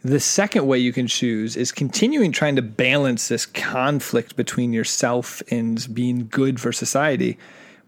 The 0.01 0.22
second 0.22 0.65
way 0.65 0.79
you 0.79 0.94
can 0.94 1.08
choose 1.08 1.58
is 1.58 1.74
continuing 1.74 2.32
trying 2.32 2.56
to 2.56 2.62
balance 2.62 3.27
this 3.27 3.46
conflict 3.46 4.38
between 4.38 4.72
yourself 4.72 5.44
and 5.51 5.86
being 5.94 6.29
good 6.29 6.62
for 6.62 6.72
society, 6.72 7.38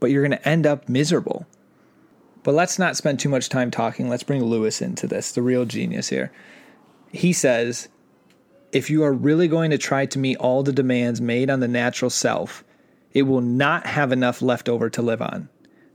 but 0.02 0.12
you're 0.12 0.28
going 0.28 0.38
to 0.38 0.48
end 0.48 0.68
up 0.68 0.90
miserable. 0.90 1.48
But 2.44 2.54
let's 2.54 2.78
not 2.78 2.98
spend 2.98 3.20
too 3.22 3.30
much 3.30 3.48
time 3.48 3.72
talking. 3.72 4.10
Let's 4.10 4.24
bring 4.24 4.44
Lewis 4.44 4.82
into 4.82 5.08
this, 5.08 5.32
the 5.32 5.42
real 5.42 5.64
genius 5.64 6.10
here. 6.10 6.34
He 7.14 7.32
says 7.32 7.88
if 8.74 8.90
you 8.90 9.04
are 9.04 9.14
really 9.14 9.48
going 9.48 9.72
to 9.72 9.78
try 9.78 10.06
to 10.08 10.20
meet 10.20 10.38
all 10.38 10.64
the 10.64 10.74
demands 10.74 11.22
made 11.22 11.50
on 11.50 11.62
the 11.62 11.68
natural 11.68 12.10
self, 12.10 12.66
it 13.14 13.24
will 13.24 13.42
not 13.42 13.86
have 13.86 14.12
enough 14.12 14.42
left 14.42 14.68
over 14.68 14.90
to 14.90 15.02
live 15.02 15.22
on. 15.22 15.48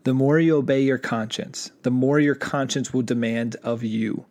The 0.05 0.15
more 0.15 0.39
you 0.39 0.57
obey 0.57 0.81
your 0.81 0.99
conscience, 0.99 1.73
the 1.83 1.91
more 1.91 2.19
your 2.21 2.35
conscience 2.35 2.95
will 2.95 3.03
demand 3.03 3.57
of 3.63 3.83
you 3.83 4.25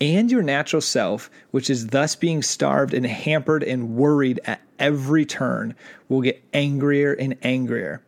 and 0.00 0.30
your 0.30 0.42
natural 0.42 0.82
self, 0.82 1.30
which 1.50 1.68
is 1.68 1.88
thus 1.88 2.14
being 2.16 2.42
starved 2.42 2.94
and 2.94 3.06
hampered 3.06 3.62
and 3.62 3.96
worried 3.96 4.40
at 4.44 4.60
every 4.78 5.24
turn, 5.24 5.74
will 6.08 6.20
get 6.20 6.42
angrier 6.52 7.12
and 7.12 7.36
angrier. 7.42 8.02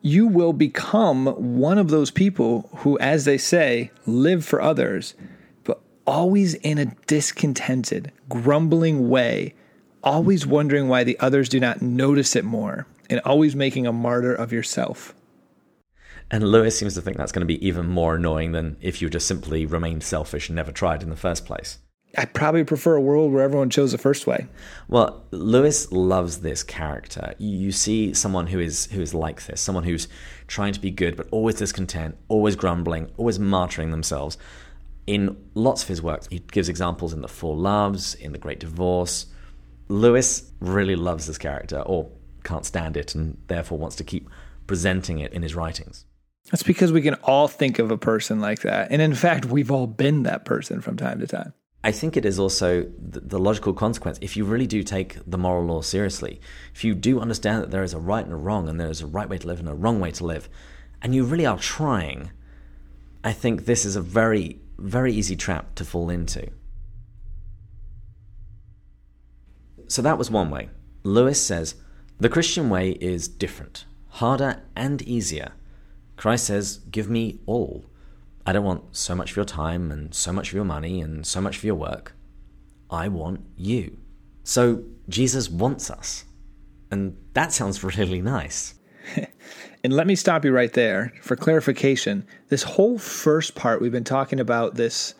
You 0.00 0.26
will 0.26 0.52
become 0.52 1.26
one 1.58 1.78
of 1.78 1.88
those 1.88 2.10
people 2.10 2.70
who, 2.78 2.98
as 2.98 3.24
they 3.24 3.38
say, 3.38 3.90
live 4.06 4.44
for 4.44 4.60
others, 4.60 5.14
but 5.64 5.80
always 6.06 6.54
in 6.54 6.78
a 6.78 6.86
discontented, 7.06 8.10
grumbling 8.28 9.08
way, 9.08 9.54
always 10.02 10.46
wondering 10.46 10.88
why 10.88 11.04
the 11.04 11.18
others 11.20 11.48
do 11.48 11.60
not 11.60 11.82
notice 11.82 12.34
it 12.34 12.44
more, 12.44 12.86
and 13.08 13.20
always 13.20 13.54
making 13.54 13.86
a 13.86 13.92
martyr 13.92 14.34
of 14.34 14.52
yourself. 14.52 15.14
And 16.32 16.50
Lewis 16.50 16.78
seems 16.78 16.94
to 16.94 17.02
think 17.02 17.18
that's 17.18 17.30
going 17.30 17.46
to 17.46 17.54
be 17.54 17.64
even 17.64 17.86
more 17.86 18.14
annoying 18.14 18.52
than 18.52 18.78
if 18.80 19.02
you 19.02 19.10
just 19.10 19.28
simply 19.28 19.66
remained 19.66 20.02
selfish 20.02 20.48
and 20.48 20.56
never 20.56 20.72
tried 20.72 21.02
in 21.02 21.10
the 21.10 21.16
first 21.16 21.44
place. 21.44 21.78
I 22.16 22.24
probably 22.24 22.64
prefer 22.64 22.96
a 22.96 23.00
world 23.02 23.32
where 23.32 23.42
everyone 23.42 23.68
chose 23.68 23.92
the 23.92 23.98
first 23.98 24.26
way. 24.26 24.46
Well, 24.88 25.24
Lewis 25.30 25.92
loves 25.92 26.38
this 26.38 26.62
character. 26.62 27.34
You 27.38 27.70
see 27.70 28.14
someone 28.14 28.46
who 28.46 28.58
is 28.58 28.86
who 28.86 29.00
is 29.00 29.14
like 29.14 29.44
this, 29.44 29.60
someone 29.60 29.84
who's 29.84 30.08
trying 30.46 30.72
to 30.72 30.80
be 30.80 30.90
good 30.90 31.16
but 31.16 31.28
always 31.30 31.56
discontent, 31.56 32.16
always 32.28 32.56
grumbling, 32.56 33.10
always 33.18 33.38
martyring 33.38 33.90
themselves. 33.90 34.38
In 35.06 35.36
lots 35.54 35.82
of 35.82 35.88
his 35.88 36.02
works, 36.02 36.28
he 36.28 36.38
gives 36.38 36.68
examples 36.68 37.12
in 37.12 37.22
The 37.22 37.28
Four 37.28 37.56
Loves, 37.56 38.14
in 38.14 38.32
The 38.32 38.38
Great 38.38 38.60
Divorce. 38.60 39.26
Lewis 39.88 40.50
really 40.60 40.96
loves 40.96 41.26
this 41.26 41.38
character, 41.38 41.80
or 41.80 42.10
can't 42.44 42.64
stand 42.64 42.96
it, 42.96 43.14
and 43.14 43.36
therefore 43.48 43.78
wants 43.78 43.96
to 43.96 44.04
keep 44.04 44.28
presenting 44.66 45.18
it 45.18 45.32
in 45.32 45.42
his 45.42 45.54
writings. 45.54 46.04
That's 46.52 46.62
because 46.62 46.92
we 46.92 47.00
can 47.00 47.14
all 47.14 47.48
think 47.48 47.78
of 47.78 47.90
a 47.90 47.96
person 47.96 48.38
like 48.38 48.60
that. 48.60 48.92
And 48.92 49.00
in 49.00 49.14
fact, 49.14 49.46
we've 49.46 49.70
all 49.70 49.86
been 49.86 50.22
that 50.24 50.44
person 50.44 50.82
from 50.82 50.98
time 50.98 51.18
to 51.20 51.26
time. 51.26 51.54
I 51.82 51.92
think 51.92 52.14
it 52.14 52.26
is 52.26 52.38
also 52.38 52.86
the 52.98 53.38
logical 53.38 53.72
consequence. 53.72 54.18
If 54.20 54.36
you 54.36 54.44
really 54.44 54.66
do 54.66 54.82
take 54.82 55.18
the 55.26 55.38
moral 55.38 55.64
law 55.64 55.80
seriously, 55.80 56.42
if 56.74 56.84
you 56.84 56.94
do 56.94 57.20
understand 57.20 57.62
that 57.62 57.70
there 57.70 57.82
is 57.82 57.94
a 57.94 57.98
right 57.98 58.22
and 58.22 58.34
a 58.34 58.36
wrong, 58.36 58.68
and 58.68 58.78
there 58.78 58.90
is 58.90 59.00
a 59.00 59.06
right 59.06 59.30
way 59.30 59.38
to 59.38 59.46
live 59.46 59.60
and 59.60 59.68
a 59.68 59.74
wrong 59.74 59.98
way 59.98 60.10
to 60.12 60.26
live, 60.26 60.50
and 61.00 61.14
you 61.14 61.24
really 61.24 61.46
are 61.46 61.58
trying, 61.58 62.30
I 63.24 63.32
think 63.32 63.64
this 63.64 63.86
is 63.86 63.96
a 63.96 64.02
very, 64.02 64.60
very 64.78 65.14
easy 65.14 65.36
trap 65.36 65.74
to 65.76 65.86
fall 65.86 66.10
into. 66.10 66.50
So 69.88 70.02
that 70.02 70.18
was 70.18 70.30
one 70.30 70.50
way. 70.50 70.68
Lewis 71.02 71.40
says 71.40 71.76
the 72.20 72.28
Christian 72.28 72.68
way 72.68 72.90
is 72.90 73.26
different, 73.26 73.86
harder 74.10 74.62
and 74.76 75.00
easier. 75.00 75.52
Christ 76.22 76.46
says, 76.46 76.76
Give 76.92 77.10
me 77.10 77.40
all. 77.46 77.84
I 78.46 78.52
don't 78.52 78.64
want 78.64 78.94
so 78.94 79.12
much 79.12 79.32
of 79.32 79.36
your 79.36 79.44
time 79.44 79.90
and 79.90 80.14
so 80.14 80.32
much 80.32 80.50
of 80.50 80.54
your 80.54 80.64
money 80.64 81.00
and 81.00 81.26
so 81.26 81.40
much 81.40 81.56
of 81.56 81.64
your 81.64 81.74
work. 81.74 82.14
I 82.88 83.08
want 83.08 83.40
you. 83.56 83.98
So 84.44 84.84
Jesus 85.08 85.50
wants 85.50 85.90
us. 85.90 86.24
And 86.92 87.16
that 87.32 87.52
sounds 87.52 87.82
really 87.98 88.22
nice. 88.22 88.74
and 89.82 89.92
let 89.92 90.06
me 90.06 90.14
stop 90.14 90.44
you 90.44 90.52
right 90.52 90.72
there 90.72 91.12
for 91.22 91.34
clarification. 91.34 92.24
This 92.50 92.62
whole 92.62 92.98
first 92.98 93.56
part, 93.56 93.82
we've 93.82 93.90
been 93.90 94.04
talking 94.04 94.38
about 94.38 94.76
this 94.76 95.16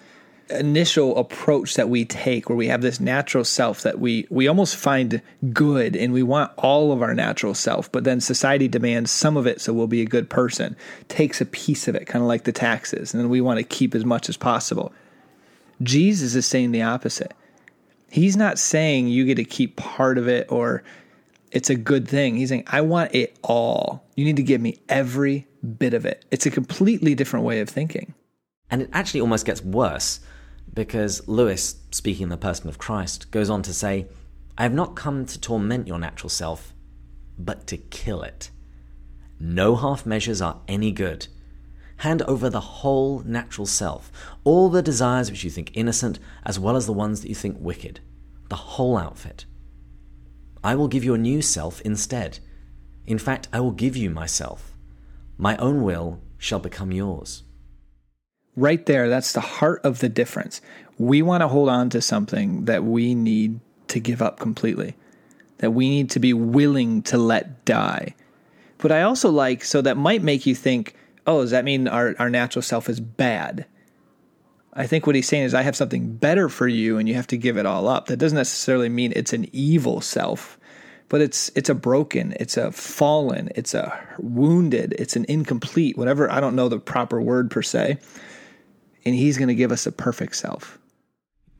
initial 0.50 1.16
approach 1.16 1.74
that 1.74 1.88
we 1.88 2.04
take 2.04 2.48
where 2.48 2.56
we 2.56 2.68
have 2.68 2.82
this 2.82 3.00
natural 3.00 3.44
self 3.44 3.82
that 3.82 3.98
we 3.98 4.26
we 4.28 4.48
almost 4.48 4.76
find 4.76 5.22
good 5.52 5.96
and 5.96 6.12
we 6.12 6.22
want 6.22 6.52
all 6.58 6.92
of 6.92 7.00
our 7.02 7.14
natural 7.14 7.54
self 7.54 7.90
but 7.90 8.04
then 8.04 8.20
society 8.20 8.68
demands 8.68 9.10
some 9.10 9.36
of 9.36 9.46
it 9.46 9.60
so 9.60 9.72
we'll 9.72 9.86
be 9.86 10.02
a 10.02 10.06
good 10.06 10.28
person 10.28 10.76
takes 11.08 11.40
a 11.40 11.46
piece 11.46 11.88
of 11.88 11.94
it 11.94 12.06
kind 12.06 12.22
of 12.22 12.28
like 12.28 12.44
the 12.44 12.52
taxes 12.52 13.14
and 13.14 13.22
then 13.22 13.30
we 13.30 13.40
want 13.40 13.58
to 13.58 13.64
keep 13.64 13.94
as 13.94 14.04
much 14.04 14.28
as 14.28 14.36
possible. 14.36 14.92
Jesus 15.82 16.34
is 16.34 16.46
saying 16.46 16.72
the 16.72 16.82
opposite. 16.82 17.32
He's 18.10 18.36
not 18.36 18.58
saying 18.58 19.08
you 19.08 19.24
get 19.24 19.36
to 19.36 19.44
keep 19.44 19.76
part 19.76 20.18
of 20.18 20.28
it 20.28 20.50
or 20.50 20.82
it's 21.50 21.70
a 21.70 21.74
good 21.74 22.08
thing. 22.08 22.36
He's 22.36 22.48
saying 22.48 22.64
i 22.66 22.80
want 22.80 23.14
it 23.14 23.36
all. 23.42 24.04
You 24.16 24.24
need 24.24 24.36
to 24.36 24.42
give 24.42 24.60
me 24.60 24.78
every 24.88 25.46
bit 25.78 25.94
of 25.94 26.04
it. 26.06 26.24
It's 26.30 26.46
a 26.46 26.50
completely 26.50 27.14
different 27.14 27.44
way 27.44 27.60
of 27.60 27.68
thinking. 27.68 28.14
And 28.70 28.82
it 28.82 28.90
actually 28.92 29.20
almost 29.20 29.44
gets 29.44 29.62
worse 29.62 30.20
because 30.74 31.26
Lewis, 31.28 31.76
speaking 31.90 32.24
in 32.24 32.28
the 32.28 32.36
person 32.36 32.68
of 32.68 32.78
Christ, 32.78 33.30
goes 33.30 33.50
on 33.50 33.62
to 33.62 33.74
say, 33.74 34.06
I 34.56 34.62
have 34.62 34.72
not 34.72 34.96
come 34.96 35.26
to 35.26 35.40
torment 35.40 35.86
your 35.86 35.98
natural 35.98 36.30
self, 36.30 36.72
but 37.38 37.66
to 37.68 37.76
kill 37.76 38.22
it. 38.22 38.50
No 39.38 39.76
half 39.76 40.06
measures 40.06 40.40
are 40.40 40.60
any 40.68 40.92
good. 40.92 41.26
Hand 41.98 42.22
over 42.22 42.48
the 42.48 42.60
whole 42.60 43.20
natural 43.20 43.66
self, 43.66 44.10
all 44.44 44.68
the 44.68 44.82
desires 44.82 45.30
which 45.30 45.44
you 45.44 45.50
think 45.50 45.70
innocent, 45.74 46.18
as 46.44 46.58
well 46.58 46.76
as 46.76 46.86
the 46.86 46.92
ones 46.92 47.20
that 47.20 47.28
you 47.28 47.34
think 47.34 47.56
wicked, 47.58 48.00
the 48.48 48.56
whole 48.56 48.96
outfit. 48.96 49.44
I 50.64 50.74
will 50.74 50.88
give 50.88 51.04
you 51.04 51.14
a 51.14 51.18
new 51.18 51.42
self 51.42 51.80
instead. 51.82 52.38
In 53.06 53.18
fact, 53.18 53.48
I 53.52 53.60
will 53.60 53.72
give 53.72 53.96
you 53.96 54.10
myself. 54.10 54.76
My 55.36 55.56
own 55.56 55.82
will 55.82 56.22
shall 56.38 56.60
become 56.60 56.92
yours. 56.92 57.42
Right 58.54 58.84
there, 58.84 59.08
that's 59.08 59.32
the 59.32 59.40
heart 59.40 59.80
of 59.82 60.00
the 60.00 60.08
difference. 60.08 60.60
We 60.98 61.22
want 61.22 61.40
to 61.40 61.48
hold 61.48 61.68
on 61.68 61.88
to 61.90 62.02
something 62.02 62.66
that 62.66 62.84
we 62.84 63.14
need 63.14 63.60
to 63.88 63.98
give 63.98 64.20
up 64.20 64.38
completely, 64.38 64.94
that 65.58 65.70
we 65.70 65.88
need 65.88 66.10
to 66.10 66.20
be 66.20 66.34
willing 66.34 67.02
to 67.04 67.16
let 67.16 67.64
die. 67.64 68.14
But 68.78 68.92
I 68.92 69.02
also 69.02 69.30
like, 69.30 69.64
so 69.64 69.80
that 69.80 69.96
might 69.96 70.22
make 70.22 70.44
you 70.44 70.54
think, 70.54 70.94
oh, 71.26 71.40
does 71.40 71.52
that 71.52 71.64
mean 71.64 71.88
our, 71.88 72.14
our 72.18 72.28
natural 72.28 72.62
self 72.62 72.88
is 72.88 73.00
bad? 73.00 73.64
I 74.74 74.86
think 74.86 75.06
what 75.06 75.14
he's 75.14 75.28
saying 75.28 75.44
is, 75.44 75.54
I 75.54 75.62
have 75.62 75.76
something 75.76 76.16
better 76.16 76.48
for 76.48 76.66
you 76.66 76.98
and 76.98 77.08
you 77.08 77.14
have 77.14 77.26
to 77.28 77.36
give 77.36 77.56
it 77.56 77.66
all 77.66 77.88
up. 77.88 78.06
That 78.06 78.18
doesn't 78.18 78.36
necessarily 78.36 78.88
mean 78.88 79.12
it's 79.14 79.32
an 79.32 79.46
evil 79.52 80.00
self, 80.00 80.58
but 81.08 81.20
it's 81.20 81.50
it's 81.54 81.68
a 81.68 81.74
broken, 81.74 82.34
it's 82.40 82.56
a 82.56 82.72
fallen, 82.72 83.50
it's 83.54 83.74
a 83.74 83.98
wounded, 84.18 84.94
it's 84.98 85.14
an 85.14 85.26
incomplete, 85.28 85.98
whatever. 85.98 86.30
I 86.30 86.40
don't 86.40 86.56
know 86.56 86.70
the 86.70 86.78
proper 86.78 87.20
word 87.20 87.50
per 87.50 87.62
se 87.62 87.98
and 89.04 89.14
he's 89.14 89.38
going 89.38 89.48
to 89.48 89.54
give 89.54 89.72
us 89.72 89.86
a 89.86 89.92
perfect 89.92 90.36
self. 90.36 90.78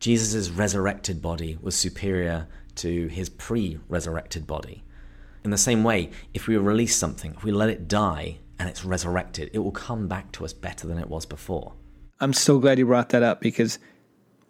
Jesus' 0.01 0.51
resurrected 0.51 1.23
body 1.23 1.59
was 1.61 1.77
superior 1.77 2.49
to 2.77 3.07
his 3.09 3.29
pre 3.29 3.79
resurrected 3.89 4.47
body. 4.47 4.85
In 5.45 5.51
the 5.51 5.59
same 5.59 5.85
way, 5.85 6.11
if 6.35 6.47
we 6.47 6.57
release 6.57 6.97
something, 6.97 7.35
if 7.37 7.45
we 7.45 7.53
let 7.53 7.69
it 7.69 7.89
die 7.89 8.39
and 8.59 8.69
it's 8.69 8.85
resurrected, 8.85 9.51
it 9.53 9.59
will 9.59 9.73
come 9.73 10.09
back 10.09 10.33
to 10.33 10.45
us 10.45 10.53
better 10.53 10.87
than 10.87 10.99
it 10.99 11.09
was 11.09 11.27
before. 11.27 11.73
I'm 12.21 12.33
so 12.33 12.59
glad 12.59 12.79
you 12.79 12.87
brought 12.87 13.09
that 13.11 13.23
up 13.23 13.41
because 13.41 13.79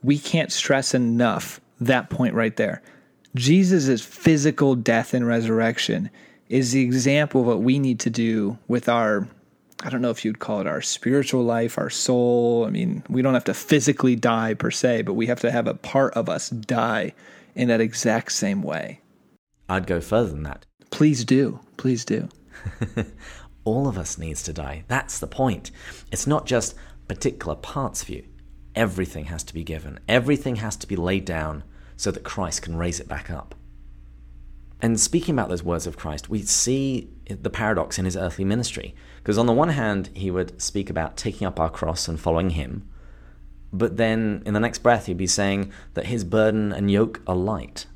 we 0.02 0.18
can't 0.18 0.52
stress 0.52 0.94
enough 0.94 1.60
that 1.80 2.10
point 2.10 2.34
right 2.34 2.56
there. 2.56 2.82
Jesus' 3.34 4.02
physical 4.02 4.74
death 4.74 5.14
and 5.14 5.26
resurrection 5.26 6.10
is 6.48 6.72
the 6.72 6.82
example 6.82 7.40
of 7.40 7.46
what 7.46 7.62
we 7.62 7.78
need 7.78 8.00
to 8.00 8.10
do 8.10 8.58
with 8.68 8.88
our 8.88 9.26
I 9.84 9.90
don't 9.90 10.00
know 10.00 10.10
if 10.10 10.24
you'd 10.24 10.38
call 10.38 10.60
it 10.60 10.66
our 10.66 10.80
spiritual 10.80 11.42
life, 11.42 11.76
our 11.76 11.90
soul. 11.90 12.64
I 12.66 12.70
mean, 12.70 13.02
we 13.08 13.20
don't 13.20 13.34
have 13.34 13.44
to 13.44 13.54
physically 13.54 14.14
die 14.14 14.54
per 14.54 14.70
se, 14.70 15.02
but 15.02 15.14
we 15.14 15.26
have 15.26 15.40
to 15.40 15.50
have 15.50 15.66
a 15.66 15.74
part 15.74 16.14
of 16.14 16.28
us 16.28 16.50
die 16.50 17.14
in 17.56 17.68
that 17.68 17.80
exact 17.80 18.32
same 18.32 18.62
way. 18.62 19.00
I'd 19.68 19.86
go 19.86 20.00
further 20.00 20.30
than 20.30 20.44
that. 20.44 20.66
Please 20.90 21.24
do. 21.24 21.58
Please 21.76 22.04
do. 22.04 22.28
All 23.64 23.88
of 23.88 23.98
us 23.98 24.18
needs 24.18 24.42
to 24.44 24.52
die. 24.52 24.84
That's 24.86 25.18
the 25.18 25.26
point. 25.26 25.70
It's 26.12 26.26
not 26.26 26.46
just 26.46 26.76
particular 27.08 27.56
parts 27.56 28.02
of 28.02 28.08
you. 28.08 28.24
Everything 28.74 29.26
has 29.26 29.42
to 29.44 29.54
be 29.54 29.64
given. 29.64 29.98
Everything 30.08 30.56
has 30.56 30.76
to 30.76 30.86
be 30.86 30.96
laid 30.96 31.24
down 31.24 31.64
so 31.96 32.10
that 32.10 32.24
Christ 32.24 32.62
can 32.62 32.76
raise 32.76 33.00
it 33.00 33.08
back 33.08 33.30
up. 33.30 33.54
And 34.80 34.98
speaking 34.98 35.34
about 35.34 35.48
those 35.48 35.62
words 35.62 35.86
of 35.86 35.96
Christ, 35.96 36.28
we 36.28 36.42
see 36.42 37.08
the 37.28 37.50
paradox 37.50 37.98
in 37.98 38.04
his 38.04 38.16
earthly 38.16 38.44
ministry. 38.44 38.94
Because 39.22 39.38
on 39.38 39.46
the 39.46 39.52
one 39.52 39.70
hand, 39.70 40.10
he 40.14 40.30
would 40.30 40.60
speak 40.60 40.90
about 40.90 41.16
taking 41.16 41.46
up 41.46 41.60
our 41.60 41.70
cross 41.70 42.08
and 42.08 42.18
following 42.18 42.50
him. 42.50 42.88
But 43.72 43.96
then 43.96 44.42
in 44.44 44.54
the 44.54 44.60
next 44.60 44.78
breath, 44.78 45.06
he'd 45.06 45.16
be 45.16 45.26
saying 45.26 45.72
that 45.94 46.06
his 46.06 46.24
burden 46.24 46.72
and 46.72 46.90
yoke 46.90 47.20
are 47.26 47.36
light. 47.36 47.86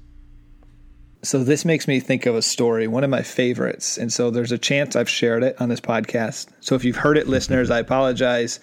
So 1.23 1.43
this 1.43 1.65
makes 1.65 1.89
me 1.89 1.99
think 1.99 2.27
of 2.27 2.37
a 2.37 2.43
story, 2.43 2.87
one 2.87 3.05
of 3.05 3.11
my 3.11 3.23
favorites. 3.23 3.99
And 3.99 4.13
so 4.13 4.31
there's 4.31 4.53
a 4.53 4.59
chance 4.59 4.95
I've 4.95 5.09
shared 5.09 5.43
it 5.43 5.61
on 5.61 5.69
this 5.69 5.81
podcast. 5.81 6.47
So 6.61 6.77
if 6.77 6.85
you've 6.85 6.97
heard 6.97 7.19
it, 7.19 7.29
listeners, 7.29 7.71
I 7.71 7.81
apologize. 7.81 8.61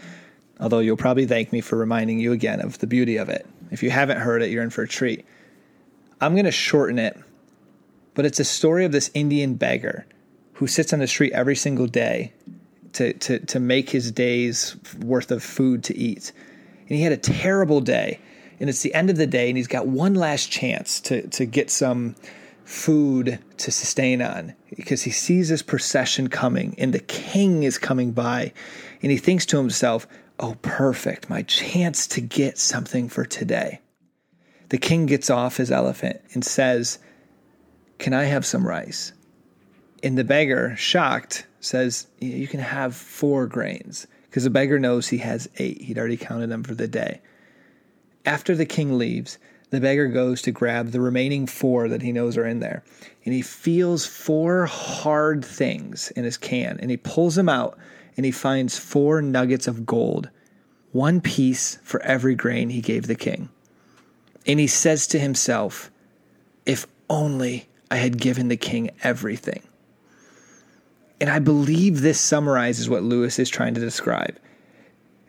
Although 0.60 0.79
you'll 0.79 0.98
probably 0.98 1.25
thank 1.25 1.51
me 1.51 1.62
for 1.62 1.77
reminding 1.77 2.20
you 2.20 2.32
again 2.32 2.62
of 2.62 2.79
the 2.79 2.88
beauty 2.88 3.17
of 3.17 3.27
it. 3.27 3.46
If 3.72 3.84
you 3.84 3.89
haven't 3.89 4.20
heard 4.20 4.41
it, 4.41 4.50
you're 4.50 4.63
in 4.63 4.70
for 4.70 4.84
a 4.84 4.88
treat. 4.88 5.25
I'm 6.22 6.34
going 6.34 6.46
to 6.46 6.51
shorten 6.51 7.00
it 7.00 7.17
but 8.13 8.25
it's 8.25 8.39
a 8.39 8.46
story 8.46 8.86
of 8.86 8.91
this 8.91 9.10
Indian 9.13 9.55
beggar 9.55 10.05
who 10.53 10.67
sits 10.67 10.93
on 10.93 11.00
the 11.00 11.08
street 11.08 11.34
every 11.34 11.55
single 11.55 11.88
day 11.88 12.34
to, 12.93 13.13
to, 13.13 13.39
to 13.39 13.59
make 13.59 13.89
his 13.89 14.12
day's 14.12 14.75
worth 15.00 15.31
of 15.31 15.43
food 15.43 15.83
to 15.85 15.97
eat. 15.97 16.31
And 16.88 16.97
he 16.97 17.03
had 17.03 17.12
a 17.12 17.17
terrible 17.17 17.81
day. 17.81 18.19
And 18.59 18.69
it's 18.69 18.81
the 18.81 18.93
end 18.93 19.09
of 19.09 19.17
the 19.17 19.27
day, 19.27 19.50
and 19.50 19.57
he's 19.57 19.67
got 19.67 19.88
one 19.88 20.13
last 20.13 20.51
chance 20.51 21.01
to, 21.01 21.27
to 21.29 21.45
get 21.45 21.69
some 21.69 22.15
food 22.63 23.39
to 23.57 23.71
sustain 23.71 24.21
on 24.21 24.53
because 24.75 25.03
he 25.03 25.12
sees 25.12 25.50
this 25.50 25.62
procession 25.62 26.29
coming 26.29 26.73
and 26.77 26.93
the 26.93 27.00
king 27.00 27.63
is 27.63 27.77
coming 27.77 28.12
by. 28.12 28.53
And 29.01 29.12
he 29.12 29.17
thinks 29.17 29.45
to 29.47 29.57
himself, 29.57 30.07
Oh, 30.39 30.55
perfect, 30.62 31.29
my 31.29 31.43
chance 31.43 32.07
to 32.07 32.21
get 32.21 32.57
something 32.57 33.09
for 33.09 33.25
today. 33.25 33.81
The 34.69 34.77
king 34.77 35.05
gets 35.05 35.29
off 35.29 35.57
his 35.57 35.71
elephant 35.71 36.21
and 36.33 36.43
says, 36.43 37.00
can 38.03 38.13
I 38.13 38.25
have 38.25 38.45
some 38.45 38.67
rice? 38.67 39.13
And 40.03 40.17
the 40.17 40.25
beggar, 40.25 40.75
shocked, 40.75 41.47
says, 41.63 42.08
You 42.20 42.48
can 42.48 42.60
have 42.60 42.96
four 42.96 43.48
grains. 43.48 44.08
Because 44.29 44.43
the 44.46 44.50
beggar 44.50 44.79
knows 44.79 45.10
he 45.10 45.20
has 45.20 45.48
eight. 45.58 45.82
He'd 45.82 45.98
already 45.98 46.17
counted 46.17 46.48
them 46.48 46.63
for 46.63 46.74
the 46.74 46.88
day. 46.88 47.22
After 48.25 48.55
the 48.55 48.65
king 48.65 48.98
leaves, 48.98 49.38
the 49.70 49.79
beggar 49.79 50.08
goes 50.08 50.41
to 50.43 50.51
grab 50.51 50.89
the 50.89 51.01
remaining 51.01 51.46
four 51.46 51.88
that 51.89 52.01
he 52.01 52.12
knows 52.12 52.36
are 52.38 52.46
in 52.46 52.60
there. 52.60 52.84
And 53.25 53.34
he 53.34 53.41
feels 53.41 54.05
four 54.05 54.65
hard 54.65 55.46
things 55.46 56.12
in 56.12 56.24
his 56.24 56.38
can. 56.38 56.79
And 56.79 56.89
he 56.89 56.98
pulls 56.98 57.36
them 57.36 57.50
out 57.50 57.77
and 58.17 58.25
he 58.25 58.32
finds 58.32 58.77
four 58.77 59.22
nuggets 59.22 59.67
of 59.67 59.86
gold, 59.86 60.29
one 60.91 61.22
piece 61.22 61.79
for 61.84 62.01
every 62.01 62.36
grain 62.36 62.70
he 62.70 62.82
gave 62.82 63.08
the 63.08 63.15
king. 63.15 63.50
And 64.46 64.60
he 64.60 64.67
says 64.67 65.08
to 65.08 65.20
himself, 65.20 65.91
If 66.65 66.88
only 67.10 67.67
I 67.89 67.98
had 67.98 68.20
given 68.20 68.48
the 68.48 68.58
king 68.58 68.91
everything. 69.03 69.62
And 71.20 71.29
I 71.29 71.39
believe 71.39 72.01
this 72.01 72.20
summarizes 72.20 72.89
what 72.89 73.03
Lewis 73.03 73.39
is 73.39 73.50
trying 73.50 73.74
to 73.75 73.82
describe. 73.82 74.38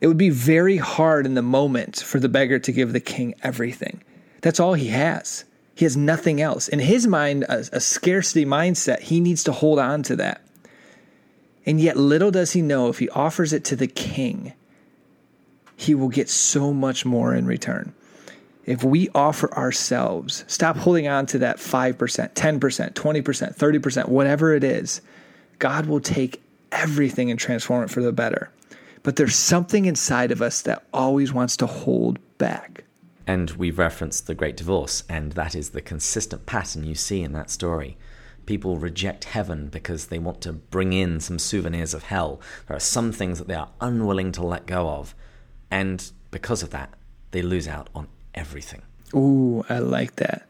It 0.01 0.07
would 0.07 0.19
be 0.19 0.31
very 0.31 0.77
hard 0.77 1.25
in 1.25 1.35
the 1.35 1.43
moment 1.43 1.97
for 1.97 2.21
the 2.21 2.29
beggar 2.29 2.59
to 2.59 2.73
give 2.73 2.93
the 2.93 3.01
king 3.01 3.35
everything. 3.43 4.03
That's 4.43 4.61
all 4.61 4.75
he 4.75 4.89
has. 4.89 5.45
He 5.75 5.85
has 5.85 5.97
nothing 5.97 6.41
else. 6.41 6.69
In 6.69 6.79
his 6.79 7.07
mind, 7.07 7.45
a, 7.45 7.65
a, 7.73 7.81
scarcity 7.81 8.45
mindset, 8.45 9.01
he 9.01 9.19
needs 9.19 9.43
to 9.45 9.53
hold 9.53 9.79
on 9.79 10.03
to 10.05 10.17
that. 10.17 10.41
And 11.67 11.81
yet, 11.81 11.97
little 11.97 12.31
does 12.31 12.53
he 12.53 12.63
know 12.63 12.89
if 12.89 12.99
he 12.99 13.09
offers 13.09 13.53
it 13.53 13.65
to 13.65 13.77
the 13.77 13.87
king, 13.87 14.53
he 15.77 15.95
will 15.95 16.09
get 16.09 16.29
so 16.29 16.73
much 16.73 17.05
more 17.05 17.35
in 17.35 17.47
return. 17.47 17.95
If 18.67 18.85
we 18.85 19.09
offer 19.15 19.53
ourselves, 19.55 20.45
stop 20.47 20.77
holding 20.77 21.09
on 21.09 21.27
to 21.27 21.39
that 21.39 21.57
5%, 21.57 21.97
10%, 21.97 22.93
20%, 22.93 22.93
30%, 22.95 24.09
whatever 24.09 24.55
it 24.55 24.65
is, 24.65 25.01
God 25.59 25.87
will 25.87 26.01
take 26.01 26.43
everything 26.73 27.31
and 27.31 27.39
transform 27.39 27.85
it 27.85 27.91
for 27.91 28.03
the 28.03 28.13
better. 28.13 28.51
But 29.03 29.17
there's 29.17 29.37
something 29.37 29.85
inside 29.85 30.33
of 30.33 30.41
us 30.43 30.63
that 30.63 30.85
always 30.93 31.33
wants 31.33 31.57
to 31.59 31.67
hold 31.67 32.19
back. 32.39 32.85
And 33.27 33.51
we've 33.53 33.79
referenced 33.79 34.27
the 34.27 34.35
Great 34.35 34.57
Divorce, 34.57 35.05
and 35.09 35.33
that 35.33 35.55
is 35.55 35.71
the 35.71 35.81
consistent 35.81 36.47
pattern 36.47 36.85
you 36.85 36.95
see 36.95 37.23
in 37.23 37.33
that 37.33 37.51
story. 37.51 37.97
People 38.47 38.77
reject 38.77 39.25
heaven 39.25 39.69
because 39.69 40.07
they 40.07 40.19
want 40.19 40.41
to 40.43 40.53
bring 40.53 40.93
in 40.93 41.21
some 41.21 41.39
souvenirs 41.39 41.95
of 41.95 42.05
hell. 42.05 42.41
There 42.67 42.77
are 42.77 42.81
some 42.81 43.13
things 43.13 43.39
that 43.39 43.49
they 43.49 43.55
are 43.55 43.71
unwilling 43.81 44.33
to 44.33 44.45
let 44.45 44.67
go 44.67 44.89
of, 44.89 45.15
and 45.71 46.11
because 46.31 46.63
of 46.63 46.71
that, 46.71 46.93
they 47.31 47.41
lose 47.41 47.67
out 47.67 47.89
on 47.95 48.09
everything. 48.35 48.83
Ooh, 49.15 49.65
I 49.69 49.79
like 49.79 50.17
that. 50.17 50.47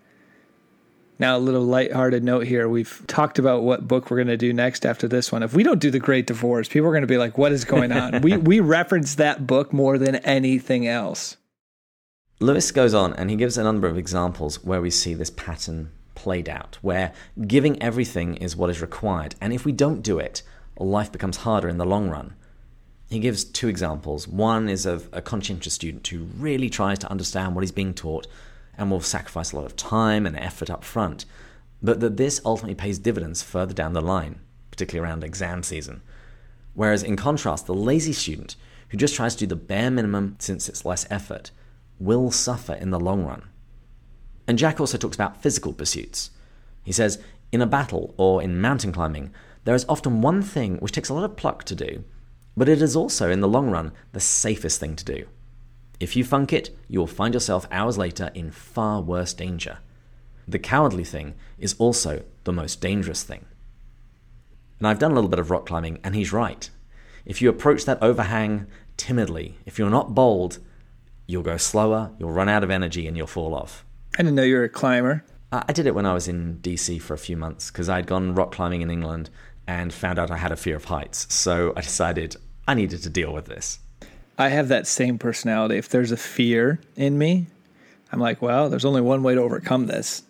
Now, 1.18 1.36
a 1.36 1.38
little 1.38 1.62
lighthearted 1.62 2.24
note 2.24 2.46
here. 2.46 2.68
We've 2.68 3.04
talked 3.06 3.38
about 3.38 3.62
what 3.62 3.86
book 3.86 4.10
we're 4.10 4.16
going 4.16 4.26
to 4.28 4.36
do 4.36 4.52
next 4.52 4.84
after 4.84 5.06
this 5.06 5.30
one. 5.30 5.42
If 5.42 5.54
we 5.54 5.62
don't 5.62 5.78
do 5.78 5.90
The 5.90 6.00
Great 6.00 6.26
Divorce, 6.26 6.68
people 6.68 6.88
are 6.88 6.92
going 6.92 7.02
to 7.02 7.06
be 7.06 7.18
like, 7.18 7.38
what 7.38 7.52
is 7.52 7.64
going 7.64 7.92
on? 7.92 8.20
we, 8.20 8.36
we 8.36 8.60
reference 8.60 9.14
that 9.16 9.46
book 9.46 9.72
more 9.72 9.96
than 9.96 10.16
anything 10.16 10.88
else. 10.88 11.36
Lewis 12.40 12.72
goes 12.72 12.94
on 12.94 13.14
and 13.14 13.30
he 13.30 13.36
gives 13.36 13.56
a 13.56 13.62
number 13.62 13.86
of 13.86 13.96
examples 13.96 14.64
where 14.64 14.80
we 14.80 14.90
see 14.90 15.14
this 15.14 15.30
pattern 15.30 15.92
played 16.16 16.48
out, 16.48 16.78
where 16.82 17.12
giving 17.46 17.80
everything 17.80 18.36
is 18.36 18.56
what 18.56 18.70
is 18.70 18.80
required. 18.80 19.36
And 19.40 19.52
if 19.52 19.64
we 19.64 19.72
don't 19.72 20.02
do 20.02 20.18
it, 20.18 20.42
life 20.76 21.12
becomes 21.12 21.38
harder 21.38 21.68
in 21.68 21.78
the 21.78 21.86
long 21.86 22.10
run. 22.10 22.34
He 23.08 23.20
gives 23.20 23.44
two 23.44 23.68
examples. 23.68 24.26
One 24.26 24.68
is 24.68 24.84
of 24.84 25.08
a 25.12 25.22
conscientious 25.22 25.74
student 25.74 26.06
who 26.08 26.24
really 26.36 26.68
tries 26.68 26.98
to 27.00 27.10
understand 27.10 27.54
what 27.54 27.62
he's 27.62 27.70
being 27.70 27.94
taught 27.94 28.26
and 28.76 28.90
will 28.90 29.00
sacrifice 29.00 29.52
a 29.52 29.56
lot 29.56 29.66
of 29.66 29.76
time 29.76 30.26
and 30.26 30.36
effort 30.36 30.70
up 30.70 30.84
front, 30.84 31.24
but 31.82 32.00
that 32.00 32.16
this 32.16 32.40
ultimately 32.44 32.74
pays 32.74 32.98
dividends 32.98 33.42
further 33.42 33.74
down 33.74 33.92
the 33.92 34.00
line, 34.00 34.40
particularly 34.70 35.06
around 35.06 35.22
exam 35.22 35.62
season. 35.62 36.02
Whereas, 36.74 37.02
in 37.02 37.16
contrast, 37.16 37.66
the 37.66 37.74
lazy 37.74 38.12
student, 38.12 38.56
who 38.88 38.96
just 38.96 39.14
tries 39.14 39.34
to 39.36 39.40
do 39.40 39.48
the 39.48 39.56
bare 39.56 39.90
minimum 39.90 40.36
since 40.38 40.68
it's 40.68 40.84
less 40.84 41.06
effort, 41.10 41.50
will 41.98 42.30
suffer 42.30 42.74
in 42.74 42.90
the 42.90 43.00
long 43.00 43.24
run. 43.24 43.44
And 44.46 44.58
Jack 44.58 44.80
also 44.80 44.98
talks 44.98 45.14
about 45.14 45.42
physical 45.42 45.72
pursuits. 45.72 46.30
He 46.82 46.92
says, 46.92 47.22
in 47.52 47.62
a 47.62 47.66
battle 47.66 48.14
or 48.16 48.42
in 48.42 48.60
mountain 48.60 48.92
climbing, 48.92 49.32
there 49.64 49.74
is 49.74 49.86
often 49.88 50.20
one 50.20 50.42
thing 50.42 50.76
which 50.78 50.92
takes 50.92 51.08
a 51.08 51.14
lot 51.14 51.24
of 51.24 51.36
pluck 51.36 51.64
to 51.64 51.74
do, 51.74 52.04
but 52.56 52.68
it 52.68 52.82
is 52.82 52.94
also, 52.94 53.30
in 53.30 53.40
the 53.40 53.48
long 53.48 53.70
run, 53.70 53.92
the 54.12 54.20
safest 54.20 54.80
thing 54.80 54.96
to 54.96 55.04
do. 55.04 55.26
If 56.00 56.16
you 56.16 56.24
funk 56.24 56.52
it, 56.52 56.76
you 56.88 56.98
will 56.98 57.06
find 57.06 57.34
yourself 57.34 57.66
hours 57.70 57.96
later 57.96 58.30
in 58.34 58.50
far 58.50 59.00
worse 59.00 59.32
danger. 59.32 59.78
The 60.46 60.58
cowardly 60.58 61.04
thing 61.04 61.34
is 61.58 61.74
also 61.78 62.24
the 62.44 62.52
most 62.52 62.80
dangerous 62.80 63.22
thing. 63.22 63.46
And 64.78 64.88
I've 64.88 64.98
done 64.98 65.12
a 65.12 65.14
little 65.14 65.30
bit 65.30 65.38
of 65.38 65.50
rock 65.50 65.66
climbing, 65.66 65.98
and 66.04 66.14
he's 66.14 66.32
right. 66.32 66.68
If 67.24 67.40
you 67.40 67.48
approach 67.48 67.84
that 67.84 68.02
overhang 68.02 68.66
timidly, 68.96 69.56
if 69.64 69.78
you're 69.78 69.88
not 69.88 70.14
bold, 70.14 70.58
you'll 71.26 71.42
go 71.42 71.56
slower, 71.56 72.10
you'll 72.18 72.32
run 72.32 72.48
out 72.48 72.64
of 72.64 72.70
energy, 72.70 73.06
and 73.06 73.16
you'll 73.16 73.26
fall 73.26 73.54
off. 73.54 73.84
I 74.18 74.22
didn't 74.22 74.34
know 74.34 74.42
you 74.42 74.56
were 74.56 74.64
a 74.64 74.68
climber. 74.68 75.24
I 75.52 75.72
did 75.72 75.86
it 75.86 75.94
when 75.94 76.06
I 76.06 76.14
was 76.14 76.26
in 76.26 76.58
DC 76.62 77.00
for 77.00 77.14
a 77.14 77.18
few 77.18 77.36
months 77.36 77.70
because 77.70 77.88
I'd 77.88 78.06
gone 78.06 78.34
rock 78.34 78.52
climbing 78.52 78.82
in 78.82 78.90
England 78.90 79.30
and 79.66 79.92
found 79.92 80.18
out 80.18 80.30
I 80.30 80.36
had 80.36 80.52
a 80.52 80.56
fear 80.56 80.76
of 80.76 80.86
heights. 80.86 81.32
So 81.32 81.72
I 81.76 81.80
decided 81.80 82.36
I 82.66 82.74
needed 82.74 83.02
to 83.04 83.10
deal 83.10 83.32
with 83.32 83.46
this. 83.46 83.78
I 84.38 84.48
have 84.48 84.68
that 84.68 84.86
same 84.86 85.18
personality. 85.18 85.76
If 85.76 85.88
there's 85.88 86.12
a 86.12 86.16
fear 86.16 86.80
in 86.96 87.18
me, 87.18 87.46
I'm 88.10 88.20
like, 88.20 88.42
well, 88.42 88.68
there's 88.68 88.84
only 88.84 89.00
one 89.00 89.22
way 89.22 89.34
to 89.34 89.40
overcome 89.40 89.86
this. 89.86 90.22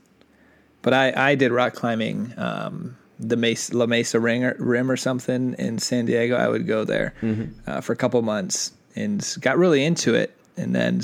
But 0.82 0.92
I, 0.92 1.30
I 1.30 1.34
did 1.34 1.52
rock 1.52 1.74
climbing, 1.74 2.34
um, 2.36 2.96
the 3.18 3.36
Mesa, 3.36 3.76
La 3.76 3.86
Mesa 3.86 4.20
Ring 4.20 4.44
or, 4.44 4.54
Rim 4.58 4.90
or 4.90 4.96
something 4.96 5.54
in 5.58 5.78
San 5.78 6.04
Diego. 6.04 6.36
I 6.36 6.48
would 6.48 6.66
go 6.66 6.84
there 6.84 7.14
mm-hmm. 7.22 7.52
uh, 7.66 7.80
for 7.80 7.92
a 7.92 7.96
couple 7.96 8.20
months 8.22 8.72
and 8.94 9.26
got 9.40 9.56
really 9.56 9.84
into 9.84 10.14
it. 10.14 10.36
And 10.56 10.74
then 10.74 11.00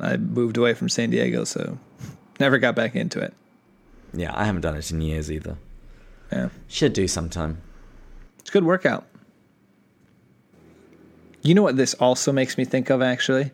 I 0.00 0.16
moved 0.16 0.56
away 0.56 0.74
from 0.74 0.88
San 0.88 1.10
Diego, 1.10 1.44
so 1.44 1.78
never 2.40 2.58
got 2.58 2.76
back 2.76 2.94
into 2.94 3.20
it. 3.20 3.34
Yeah, 4.14 4.32
I 4.34 4.44
haven't 4.44 4.62
done 4.62 4.76
it 4.76 4.90
in 4.90 5.00
years 5.00 5.30
either. 5.30 5.58
Yeah. 6.32 6.50
Should 6.68 6.92
do 6.92 7.08
sometime. 7.08 7.60
It's 8.38 8.50
a 8.50 8.52
good 8.52 8.64
workout. 8.64 9.06
You 11.42 11.54
know 11.54 11.62
what 11.62 11.76
this 11.76 11.94
also 11.94 12.32
makes 12.32 12.58
me 12.58 12.64
think 12.64 12.90
of 12.90 13.02
actually? 13.02 13.50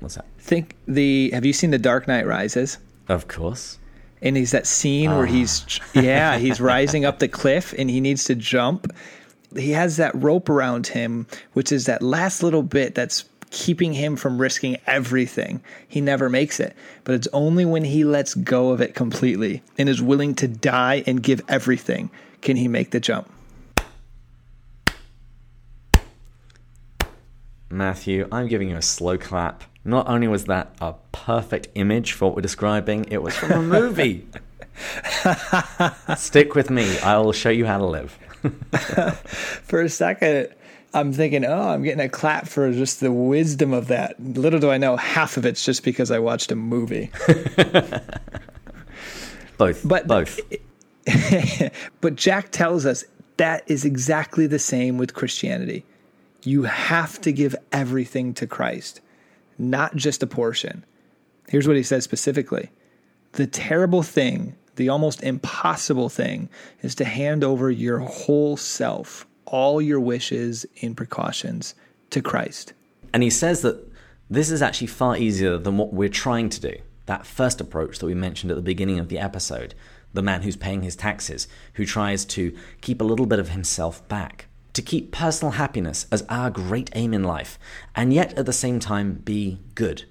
What's 0.00 0.16
that? 0.16 0.26
Think 0.38 0.76
the 0.86 1.30
have 1.30 1.44
you 1.44 1.52
seen 1.52 1.70
The 1.70 1.78
Dark 1.78 2.08
Knight 2.08 2.26
Rises? 2.26 2.78
Of 3.08 3.28
course. 3.28 3.78
And 4.20 4.36
he's 4.36 4.50
that 4.50 4.66
scene 4.66 5.10
where 5.10 5.26
he's 5.26 5.64
ah. 5.94 6.00
yeah, 6.00 6.38
he's 6.38 6.60
rising 6.60 7.04
up 7.04 7.20
the 7.20 7.28
cliff 7.28 7.72
and 7.78 7.88
he 7.88 8.00
needs 8.00 8.24
to 8.24 8.34
jump. 8.34 8.92
He 9.56 9.70
has 9.70 9.96
that 9.96 10.14
rope 10.14 10.48
around 10.48 10.88
him, 10.88 11.26
which 11.52 11.72
is 11.72 11.86
that 11.86 12.02
last 12.02 12.42
little 12.42 12.62
bit 12.62 12.94
that's 12.94 13.24
keeping 13.50 13.94
him 13.94 14.16
from 14.16 14.40
risking 14.40 14.76
everything. 14.86 15.62
He 15.86 16.00
never 16.00 16.28
makes 16.28 16.60
it. 16.60 16.74
But 17.04 17.14
it's 17.14 17.28
only 17.32 17.64
when 17.64 17.84
he 17.84 18.04
lets 18.04 18.34
go 18.34 18.70
of 18.70 18.80
it 18.80 18.94
completely 18.94 19.62
and 19.78 19.88
is 19.88 20.02
willing 20.02 20.34
to 20.36 20.48
die 20.48 21.02
and 21.06 21.22
give 21.22 21.40
everything 21.48 22.10
can 22.42 22.56
he 22.56 22.68
make 22.68 22.90
the 22.90 23.00
jump. 23.00 23.30
Matthew, 27.70 28.26
I'm 28.32 28.48
giving 28.48 28.70
you 28.70 28.76
a 28.76 28.82
slow 28.82 29.18
clap. 29.18 29.64
Not 29.84 30.08
only 30.08 30.28
was 30.28 30.44
that 30.44 30.74
a 30.80 30.94
perfect 31.12 31.68
image 31.74 32.12
for 32.12 32.26
what 32.26 32.36
we're 32.36 32.42
describing, 32.42 33.06
it 33.10 33.22
was 33.22 33.36
from 33.36 33.52
a 33.52 33.62
movie. 33.62 34.26
Stick 36.16 36.54
with 36.54 36.70
me. 36.70 36.98
I'll 37.00 37.32
show 37.32 37.50
you 37.50 37.66
how 37.66 37.78
to 37.78 37.86
live. 37.86 38.18
for 39.64 39.82
a 39.82 39.88
second, 39.88 40.48
I'm 40.94 41.12
thinking, 41.12 41.44
oh, 41.44 41.68
I'm 41.68 41.82
getting 41.82 42.00
a 42.04 42.08
clap 42.08 42.48
for 42.48 42.72
just 42.72 43.00
the 43.00 43.12
wisdom 43.12 43.72
of 43.72 43.88
that. 43.88 44.18
Little 44.22 44.60
do 44.60 44.70
I 44.70 44.78
know, 44.78 44.96
half 44.96 45.36
of 45.36 45.44
it's 45.44 45.64
just 45.64 45.84
because 45.84 46.10
I 46.10 46.18
watched 46.18 46.50
a 46.50 46.56
movie. 46.56 47.10
both. 49.58 49.86
But 49.86 50.06
both. 50.06 50.40
but 52.00 52.16
Jack 52.16 52.50
tells 52.50 52.86
us 52.86 53.04
that 53.36 53.62
is 53.66 53.84
exactly 53.84 54.46
the 54.46 54.58
same 54.58 54.96
with 54.98 55.14
Christianity. 55.14 55.84
You 56.48 56.62
have 56.62 57.20
to 57.20 57.30
give 57.30 57.54
everything 57.72 58.32
to 58.32 58.46
Christ, 58.46 59.02
not 59.58 59.94
just 59.96 60.22
a 60.22 60.26
portion. 60.26 60.82
Here's 61.46 61.68
what 61.68 61.76
he 61.76 61.82
says 61.82 62.04
specifically 62.04 62.70
The 63.32 63.46
terrible 63.46 64.02
thing, 64.02 64.56
the 64.76 64.88
almost 64.88 65.22
impossible 65.22 66.08
thing, 66.08 66.48
is 66.80 66.94
to 66.94 67.04
hand 67.04 67.44
over 67.44 67.70
your 67.70 67.98
whole 67.98 68.56
self, 68.56 69.26
all 69.44 69.82
your 69.82 70.00
wishes 70.00 70.64
and 70.80 70.96
precautions 70.96 71.74
to 72.08 72.22
Christ. 72.22 72.72
And 73.12 73.22
he 73.22 73.28
says 73.28 73.60
that 73.60 73.86
this 74.30 74.50
is 74.50 74.62
actually 74.62 74.86
far 74.86 75.18
easier 75.18 75.58
than 75.58 75.76
what 75.76 75.92
we're 75.92 76.08
trying 76.08 76.48
to 76.48 76.60
do. 76.62 76.76
That 77.04 77.26
first 77.26 77.60
approach 77.60 77.98
that 77.98 78.06
we 78.06 78.14
mentioned 78.14 78.50
at 78.50 78.56
the 78.56 78.62
beginning 78.62 78.98
of 78.98 79.10
the 79.10 79.18
episode 79.18 79.74
the 80.14 80.22
man 80.22 80.40
who's 80.40 80.56
paying 80.56 80.80
his 80.80 80.96
taxes, 80.96 81.46
who 81.74 81.84
tries 81.84 82.24
to 82.24 82.56
keep 82.80 83.02
a 83.02 83.04
little 83.04 83.26
bit 83.26 83.38
of 83.38 83.50
himself 83.50 84.08
back 84.08 84.47
to 84.72 84.82
keep 84.82 85.12
personal 85.12 85.52
happiness 85.52 86.06
as 86.12 86.24
our 86.28 86.50
great 86.50 86.90
aim 86.94 87.12
in 87.12 87.24
life, 87.24 87.58
and 87.94 88.12
yet 88.12 88.32
at 88.34 88.46
the 88.46 88.52
same 88.52 88.78
time 88.78 89.14
be 89.24 89.58
good. 89.74 90.04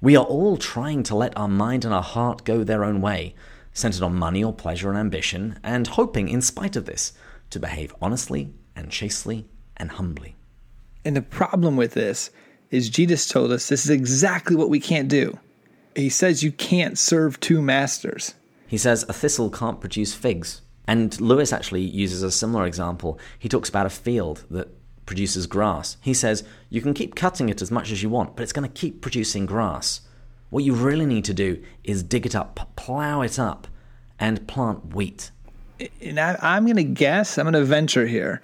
We 0.00 0.16
are 0.16 0.24
all 0.24 0.56
trying 0.56 1.02
to 1.04 1.16
let 1.16 1.36
our 1.36 1.48
mind 1.48 1.84
and 1.84 1.92
our 1.92 2.02
heart 2.02 2.44
go 2.44 2.62
their 2.62 2.84
own 2.84 3.00
way, 3.00 3.34
centered 3.72 4.02
on 4.02 4.14
money 4.14 4.42
or 4.42 4.52
pleasure 4.52 4.88
and 4.90 4.98
ambition, 4.98 5.58
and 5.62 5.86
hoping, 5.86 6.28
in 6.28 6.40
spite 6.40 6.76
of 6.76 6.86
this, 6.86 7.12
to 7.50 7.60
behave 7.60 7.94
honestly 8.00 8.52
and 8.76 8.90
chastely 8.90 9.46
and 9.76 9.92
humbly. 9.92 10.36
And 11.04 11.16
the 11.16 11.22
problem 11.22 11.76
with 11.76 11.94
this 11.94 12.30
is 12.70 12.90
Jesus 12.90 13.26
told 13.26 13.50
us 13.50 13.68
this 13.68 13.84
is 13.84 13.90
exactly 13.90 14.54
what 14.54 14.70
we 14.70 14.80
can't 14.80 15.08
do. 15.08 15.38
he 15.96 16.08
says 16.08 16.42
you 16.44 16.52
can't 16.52 16.98
serve 16.98 17.40
two 17.40 17.62
masters. 17.62 18.34
He 18.66 18.78
says 18.78 19.04
a 19.08 19.12
thistle 19.12 19.50
can't 19.50 19.80
produce 19.80 20.14
figs. 20.14 20.60
And 20.88 21.20
Lewis 21.20 21.52
actually 21.52 21.82
uses 21.82 22.22
a 22.22 22.30
similar 22.30 22.66
example. 22.66 23.20
He 23.38 23.48
talks 23.48 23.68
about 23.68 23.84
a 23.84 23.90
field 23.90 24.44
that 24.50 24.68
produces 25.04 25.46
grass. 25.46 25.98
He 26.00 26.14
says 26.14 26.44
you 26.70 26.80
can 26.80 26.94
keep 26.94 27.14
cutting 27.14 27.50
it 27.50 27.60
as 27.60 27.70
much 27.70 27.92
as 27.92 28.02
you 28.02 28.08
want, 28.08 28.34
but 28.34 28.42
it's 28.42 28.54
going 28.54 28.68
to 28.68 28.74
keep 28.74 29.02
producing 29.02 29.44
grass. 29.44 30.00
What 30.48 30.64
you 30.64 30.74
really 30.74 31.04
need 31.04 31.26
to 31.26 31.34
do 31.34 31.62
is 31.84 32.02
dig 32.02 32.24
it 32.24 32.34
up, 32.34 32.72
plow 32.74 33.20
it 33.20 33.38
up, 33.38 33.68
and 34.18 34.48
plant 34.48 34.94
wheat. 34.94 35.30
And 36.00 36.18
I, 36.18 36.56
am 36.56 36.64
going 36.64 36.76
to 36.76 36.84
guess, 36.84 37.36
I'm 37.36 37.44
going 37.44 37.52
to 37.52 37.64
venture 37.64 38.06
here, 38.06 38.40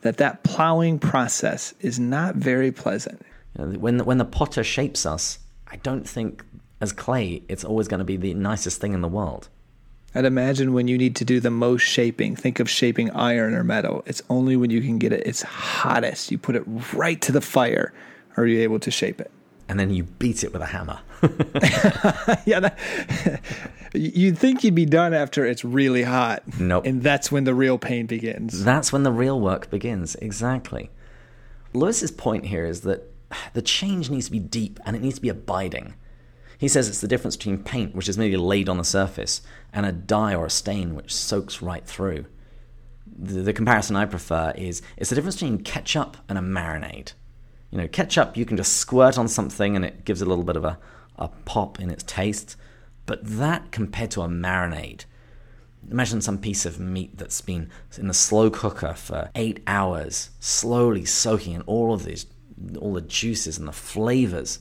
that 0.00 0.16
that 0.16 0.44
plowing 0.44 0.98
process 0.98 1.74
is 1.80 2.00
not 2.00 2.36
very 2.36 2.72
pleasant. 2.72 3.20
You 3.58 3.66
know, 3.66 3.78
when, 3.78 3.98
when 4.06 4.16
the 4.16 4.24
potter 4.24 4.64
shapes 4.64 5.04
us, 5.04 5.38
I 5.68 5.76
don't 5.76 6.08
think 6.08 6.42
as 6.80 6.92
clay 6.92 7.42
it's 7.48 7.64
always 7.64 7.86
going 7.86 7.98
to 7.98 8.04
be 8.04 8.16
the 8.16 8.32
nicest 8.32 8.80
thing 8.80 8.94
in 8.94 9.02
the 9.02 9.08
world. 9.08 9.50
I'd 10.14 10.24
imagine 10.26 10.74
when 10.74 10.88
you 10.88 10.98
need 10.98 11.16
to 11.16 11.24
do 11.24 11.40
the 11.40 11.50
most 11.50 11.82
shaping, 11.82 12.36
think 12.36 12.60
of 12.60 12.68
shaping 12.68 13.10
iron 13.12 13.54
or 13.54 13.64
metal. 13.64 14.02
It's 14.06 14.22
only 14.28 14.56
when 14.56 14.70
you 14.70 14.82
can 14.82 14.98
get 14.98 15.12
it 15.12 15.26
its 15.26 15.42
hottest, 15.42 16.30
you 16.30 16.38
put 16.38 16.54
it 16.54 16.64
right 16.92 17.20
to 17.22 17.32
the 17.32 17.40
fire, 17.40 17.92
are 18.36 18.46
you 18.46 18.60
able 18.60 18.78
to 18.80 18.90
shape 18.90 19.20
it. 19.20 19.30
And 19.68 19.80
then 19.80 19.90
you 19.90 20.02
beat 20.02 20.44
it 20.44 20.52
with 20.52 20.60
a 20.60 20.66
hammer. 20.66 21.00
yeah, 22.44 22.60
that, 22.60 22.78
you'd 23.94 24.36
think 24.36 24.64
you'd 24.64 24.74
be 24.74 24.84
done 24.84 25.14
after 25.14 25.46
it's 25.46 25.64
really 25.64 26.02
hot. 26.02 26.42
Nope. 26.60 26.84
And 26.84 27.02
that's 27.02 27.32
when 27.32 27.44
the 27.44 27.54
real 27.54 27.78
pain 27.78 28.04
begins. 28.04 28.64
That's 28.64 28.92
when 28.92 29.04
the 29.04 29.12
real 29.12 29.40
work 29.40 29.70
begins, 29.70 30.14
exactly. 30.16 30.90
Lewis's 31.72 32.10
point 32.10 32.46
here 32.46 32.66
is 32.66 32.82
that 32.82 33.10
the 33.54 33.62
change 33.62 34.10
needs 34.10 34.26
to 34.26 34.32
be 34.32 34.40
deep 34.40 34.78
and 34.84 34.94
it 34.94 35.00
needs 35.00 35.14
to 35.14 35.22
be 35.22 35.30
abiding. 35.30 35.94
He 36.62 36.68
says 36.68 36.88
it's 36.88 37.00
the 37.00 37.08
difference 37.08 37.36
between 37.36 37.64
paint, 37.64 37.92
which 37.92 38.08
is 38.08 38.16
merely 38.16 38.36
laid 38.36 38.68
on 38.68 38.78
the 38.78 38.84
surface, 38.84 39.42
and 39.72 39.84
a 39.84 39.90
dye 39.90 40.32
or 40.32 40.46
a 40.46 40.50
stain 40.50 40.94
which 40.94 41.12
soaks 41.12 41.60
right 41.60 41.84
through. 41.84 42.26
The, 43.04 43.42
the 43.42 43.52
comparison 43.52 43.96
I 43.96 44.04
prefer 44.04 44.52
is 44.56 44.80
it's 44.96 45.10
the 45.10 45.16
difference 45.16 45.34
between 45.34 45.64
ketchup 45.64 46.18
and 46.28 46.38
a 46.38 46.40
marinade. 46.40 47.14
You 47.72 47.78
know, 47.78 47.88
ketchup 47.88 48.36
you 48.36 48.44
can 48.44 48.56
just 48.56 48.76
squirt 48.76 49.18
on 49.18 49.26
something 49.26 49.74
and 49.74 49.84
it 49.84 50.04
gives 50.04 50.22
a 50.22 50.24
little 50.24 50.44
bit 50.44 50.54
of 50.54 50.64
a, 50.64 50.78
a 51.16 51.26
pop 51.26 51.80
in 51.80 51.90
its 51.90 52.04
taste, 52.04 52.54
but 53.06 53.18
that 53.24 53.72
compared 53.72 54.12
to 54.12 54.22
a 54.22 54.28
marinade, 54.28 55.04
Imagine 55.90 56.20
some 56.20 56.38
piece 56.38 56.64
of 56.64 56.78
meat 56.78 57.18
that's 57.18 57.40
been 57.40 57.70
in 57.98 58.06
the 58.06 58.14
slow 58.14 58.50
cooker 58.50 58.94
for 58.94 59.30
eight 59.34 59.64
hours, 59.66 60.30
slowly 60.38 61.04
soaking 61.04 61.54
in 61.54 61.62
all 61.62 61.92
of 61.92 62.04
these, 62.04 62.26
all 62.78 62.94
the 62.94 63.00
juices 63.00 63.58
and 63.58 63.66
the 63.66 63.72
flavors 63.72 64.60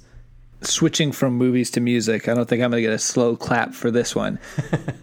switching 0.61 1.11
from 1.11 1.33
movies 1.33 1.71
to 1.71 1.81
music, 1.81 2.27
I 2.27 2.33
don't 2.33 2.47
think 2.47 2.61
I'm 2.61 2.71
going 2.71 2.81
to 2.83 2.87
get 2.87 2.93
a 2.93 2.99
slow 2.99 3.35
clap 3.35 3.73
for 3.73 3.91
this 3.91 4.15
one. 4.15 4.39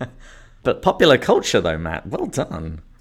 but 0.63 0.83
popular 0.83 1.19
culture, 1.19 1.61
though, 1.61 1.79
Matt, 1.79 2.07
well 2.07 2.27
done. 2.27 2.83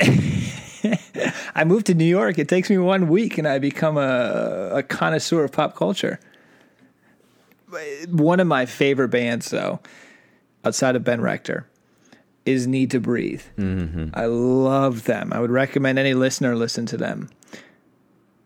I 1.56 1.64
moved 1.66 1.88
to 1.88 1.94
New 1.94 2.06
York. 2.06 2.38
It 2.38 2.48
takes 2.48 2.70
me 2.70 2.78
one 2.78 3.08
week, 3.08 3.38
and 3.38 3.48
I 3.48 3.60
become 3.60 3.98
a, 3.98 4.72
a 4.74 4.84
connoisseur 4.84 5.44
of 5.44 5.52
pop 5.52 5.76
culture. 5.76 6.20
One 8.10 8.40
of 8.40 8.48
my 8.48 8.66
favorite 8.66 9.10
bands, 9.10 9.50
though, 9.50 9.80
outside 10.64 10.96
of 10.96 11.04
Ben 11.04 11.22
Rector, 11.22 11.68
is 12.46 12.66
Need 12.66 12.92
to 12.92 13.00
Breathe. 13.00 13.42
Mm-hmm. 13.58 14.10
I 14.14 14.26
love 14.26 15.04
them. 15.04 15.34
I 15.34 15.40
would 15.40 15.52
recommend 15.52 16.00
any 16.00 16.14
listener 16.14 16.56
listen 16.56 16.86
to 16.88 16.98
them 16.98 17.30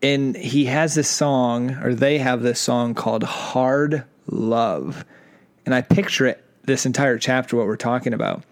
and 0.02 0.36
he 0.36 0.66
has 0.66 0.96
this 0.96 1.10
song, 1.10 1.72
or 1.84 1.94
they 1.94 2.18
have 2.18 2.42
this 2.42 2.60
song 2.60 2.96
called 2.96 3.24
Hard 3.24 4.04
Love. 4.28 5.06
And 5.66 5.76
I 5.76 5.82
picture 5.82 6.26
it, 6.26 6.44
this 6.64 6.86
entire 6.86 7.18
chapter, 7.18 7.56
what 7.56 7.68
we're 7.68 7.76
talking 7.76 8.14
about. 8.14 8.44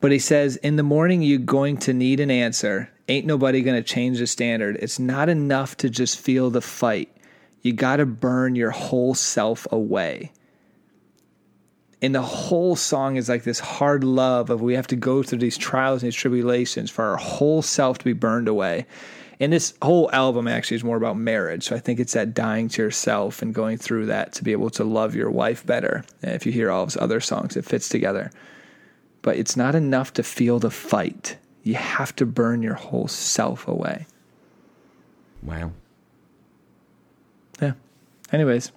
But 0.00 0.12
he 0.12 0.18
says, 0.18 0.56
In 0.56 0.76
the 0.76 0.82
morning, 0.82 1.22
you're 1.22 1.38
going 1.38 1.76
to 1.78 1.92
need 1.92 2.20
an 2.20 2.30
answer. 2.30 2.90
Ain't 3.08 3.26
nobody 3.26 3.62
going 3.62 3.76
to 3.76 3.82
change 3.82 4.18
the 4.18 4.26
standard. 4.26 4.76
It's 4.80 4.98
not 4.98 5.28
enough 5.28 5.76
to 5.78 5.90
just 5.90 6.18
feel 6.18 6.50
the 6.50 6.62
fight. 6.62 7.14
You 7.60 7.72
got 7.72 7.96
to 7.96 8.06
burn 8.06 8.54
your 8.54 8.70
whole 8.70 9.14
self 9.14 9.66
away. 9.70 10.32
And 12.00 12.14
the 12.14 12.22
whole 12.22 12.76
song 12.76 13.16
is 13.16 13.30
like 13.30 13.44
this 13.44 13.60
hard 13.60 14.04
love 14.04 14.50
of 14.50 14.60
we 14.60 14.74
have 14.74 14.86
to 14.88 14.96
go 14.96 15.22
through 15.22 15.38
these 15.38 15.56
trials 15.56 16.02
and 16.02 16.08
these 16.08 16.14
tribulations 16.14 16.90
for 16.90 17.04
our 17.04 17.16
whole 17.16 17.62
self 17.62 17.98
to 17.98 18.04
be 18.04 18.12
burned 18.12 18.48
away. 18.48 18.86
And 19.40 19.52
this 19.52 19.74
whole 19.82 20.10
album 20.12 20.46
actually 20.46 20.76
is 20.76 20.84
more 20.84 20.96
about 20.96 21.16
marriage. 21.16 21.64
So 21.64 21.76
I 21.76 21.78
think 21.78 21.98
it's 21.98 22.12
that 22.12 22.34
dying 22.34 22.68
to 22.70 22.82
yourself 22.82 23.42
and 23.42 23.54
going 23.54 23.78
through 23.78 24.06
that 24.06 24.32
to 24.34 24.44
be 24.44 24.52
able 24.52 24.70
to 24.70 24.84
love 24.84 25.14
your 25.14 25.30
wife 25.30 25.66
better. 25.66 26.04
And 26.22 26.32
if 26.34 26.46
you 26.46 26.52
hear 26.52 26.70
all 26.70 26.82
of 26.84 26.90
his 26.90 26.96
other 26.96 27.20
songs, 27.20 27.56
it 27.56 27.64
fits 27.64 27.88
together. 27.88 28.30
But 29.22 29.36
it's 29.36 29.56
not 29.56 29.74
enough 29.74 30.12
to 30.14 30.22
feel 30.22 30.58
the 30.58 30.70
fight. 30.70 31.36
You 31.62 31.74
have 31.74 32.14
to 32.16 32.26
burn 32.26 32.62
your 32.62 32.74
whole 32.74 33.08
self 33.08 33.66
away. 33.66 34.06
Wow. 35.42 35.72
Yeah. 37.60 37.72
Anyways, 38.32 38.70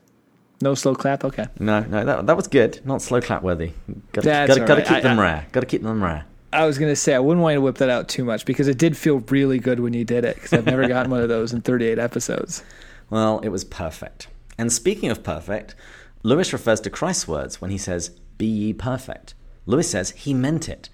no 0.61 0.73
slow 0.73 0.95
clap. 0.95 1.23
Okay. 1.23 1.47
No, 1.59 1.81
no, 1.81 2.05
that 2.05 2.25
that 2.25 2.37
was 2.37 2.47
good. 2.47 2.79
Not 2.85 3.01
slow 3.01 3.21
clap 3.21 3.43
worthy. 3.43 3.73
Got 4.13 4.23
to 4.23 4.29
right. 4.29 4.85
keep 4.87 5.03
them 5.03 5.19
I, 5.19 5.21
rare. 5.21 5.47
Got 5.51 5.59
to 5.61 5.65
keep 5.65 5.83
them 5.83 6.03
rare. 6.03 6.25
I 6.57 6.65
was 6.65 6.79
going 6.79 6.91
to 6.91 6.95
say 6.95 7.13
I 7.13 7.19
wouldn't 7.19 7.43
want 7.43 7.53
you 7.53 7.57
to 7.57 7.61
whip 7.61 7.77
that 7.77 7.89
out 7.89 8.09
too 8.09 8.25
much 8.25 8.43
because 8.43 8.67
it 8.67 8.79
did 8.79 8.97
feel 8.97 9.19
really 9.29 9.59
good 9.59 9.79
when 9.79 9.93
you 9.93 10.03
did 10.03 10.25
it 10.25 10.35
because 10.35 10.53
I've 10.53 10.65
never 10.65 10.87
gotten 10.87 11.11
one 11.11 11.21
of 11.21 11.29
those 11.29 11.53
in 11.53 11.61
38 11.61 11.99
episodes. 11.99 12.63
Well, 13.11 13.39
it 13.39 13.49
was 13.49 13.63
perfect. 13.63 14.27
And 14.57 14.73
speaking 14.73 15.11
of 15.11 15.21
perfect, 15.23 15.75
Lewis 16.23 16.51
refers 16.51 16.81
to 16.81 16.89
Christ's 16.89 17.27
words 17.27 17.61
when 17.61 17.69
he 17.69 17.77
says, 17.77 18.09
Be 18.39 18.47
ye 18.47 18.73
perfect. 18.73 19.35
Lewis 19.67 19.91
says 19.91 20.11
he 20.11 20.33
meant 20.33 20.67
it. 20.67 20.89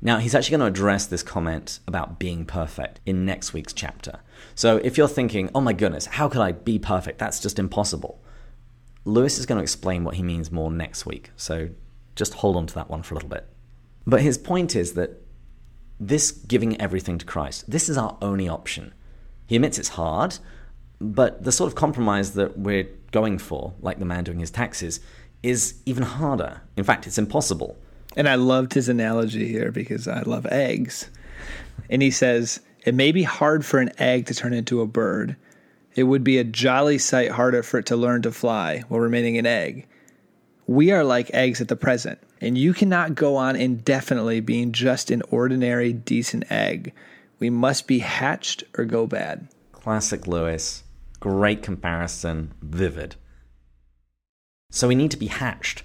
Now, 0.00 0.16
he's 0.16 0.34
actually 0.34 0.56
going 0.56 0.72
to 0.72 0.80
address 0.80 1.06
this 1.06 1.22
comment 1.22 1.80
about 1.86 2.18
being 2.18 2.46
perfect 2.46 3.00
in 3.04 3.26
next 3.26 3.52
week's 3.52 3.74
chapter. 3.74 4.20
So 4.54 4.78
if 4.78 4.96
you're 4.96 5.08
thinking, 5.08 5.50
oh 5.54 5.60
my 5.60 5.74
goodness, 5.74 6.06
how 6.06 6.26
could 6.30 6.40
I 6.40 6.52
be 6.52 6.78
perfect? 6.78 7.18
That's 7.18 7.38
just 7.38 7.58
impossible. 7.58 8.18
Lewis 9.04 9.38
is 9.38 9.44
going 9.44 9.58
to 9.58 9.62
explain 9.62 10.04
what 10.04 10.14
he 10.14 10.22
means 10.22 10.50
more 10.50 10.70
next 10.70 11.04
week. 11.04 11.30
So 11.36 11.68
just 12.16 12.34
hold 12.34 12.56
on 12.56 12.66
to 12.68 12.74
that 12.76 12.88
one 12.88 13.02
for 13.02 13.12
a 13.12 13.16
little 13.16 13.28
bit. 13.28 13.46
But 14.06 14.22
his 14.22 14.38
point 14.38 14.74
is 14.74 14.94
that 14.94 15.22
this 15.98 16.30
giving 16.30 16.80
everything 16.80 17.18
to 17.18 17.26
Christ, 17.26 17.70
this 17.70 17.88
is 17.88 17.98
our 17.98 18.16
only 18.22 18.48
option. 18.48 18.94
He 19.46 19.56
admits 19.56 19.78
it's 19.78 19.90
hard, 19.90 20.38
but 21.00 21.44
the 21.44 21.52
sort 21.52 21.68
of 21.68 21.74
compromise 21.74 22.34
that 22.34 22.58
we're 22.58 22.88
going 23.10 23.38
for, 23.38 23.74
like 23.80 23.98
the 23.98 24.04
man 24.04 24.24
doing 24.24 24.40
his 24.40 24.50
taxes, 24.50 25.00
is 25.42 25.74
even 25.86 26.02
harder. 26.02 26.62
In 26.76 26.84
fact, 26.84 27.06
it's 27.06 27.18
impossible. 27.18 27.76
And 28.16 28.28
I 28.28 28.34
loved 28.34 28.74
his 28.74 28.88
analogy 28.88 29.48
here 29.48 29.70
because 29.70 30.08
I 30.08 30.22
love 30.22 30.46
eggs. 30.46 31.08
And 31.88 32.02
he 32.02 32.10
says, 32.10 32.60
It 32.84 32.94
may 32.94 33.12
be 33.12 33.22
hard 33.22 33.64
for 33.64 33.78
an 33.78 33.92
egg 33.98 34.26
to 34.26 34.34
turn 34.34 34.52
into 34.52 34.80
a 34.80 34.86
bird. 34.86 35.36
It 35.94 36.04
would 36.04 36.24
be 36.24 36.38
a 36.38 36.44
jolly 36.44 36.98
sight 36.98 37.30
harder 37.30 37.62
for 37.62 37.78
it 37.78 37.86
to 37.86 37.96
learn 37.96 38.22
to 38.22 38.32
fly 38.32 38.84
while 38.88 39.00
remaining 39.00 39.38
an 39.38 39.46
egg. 39.46 39.86
We 40.66 40.92
are 40.92 41.04
like 41.04 41.30
eggs 41.34 41.60
at 41.60 41.68
the 41.68 41.76
present, 41.76 42.18
and 42.40 42.56
you 42.56 42.72
cannot 42.72 43.14
go 43.14 43.36
on 43.36 43.56
indefinitely 43.56 44.40
being 44.40 44.72
just 44.72 45.10
an 45.10 45.22
ordinary, 45.30 45.92
decent 45.92 46.50
egg. 46.50 46.92
We 47.38 47.50
must 47.50 47.86
be 47.86 48.00
hatched 48.00 48.64
or 48.76 48.84
go 48.84 49.06
bad. 49.06 49.48
Classic 49.72 50.26
Lewis. 50.26 50.84
Great 51.20 51.62
comparison. 51.62 52.52
Vivid. 52.62 53.16
So 54.70 54.88
we 54.88 54.94
need 54.94 55.10
to 55.10 55.16
be 55.16 55.26
hatched, 55.26 55.82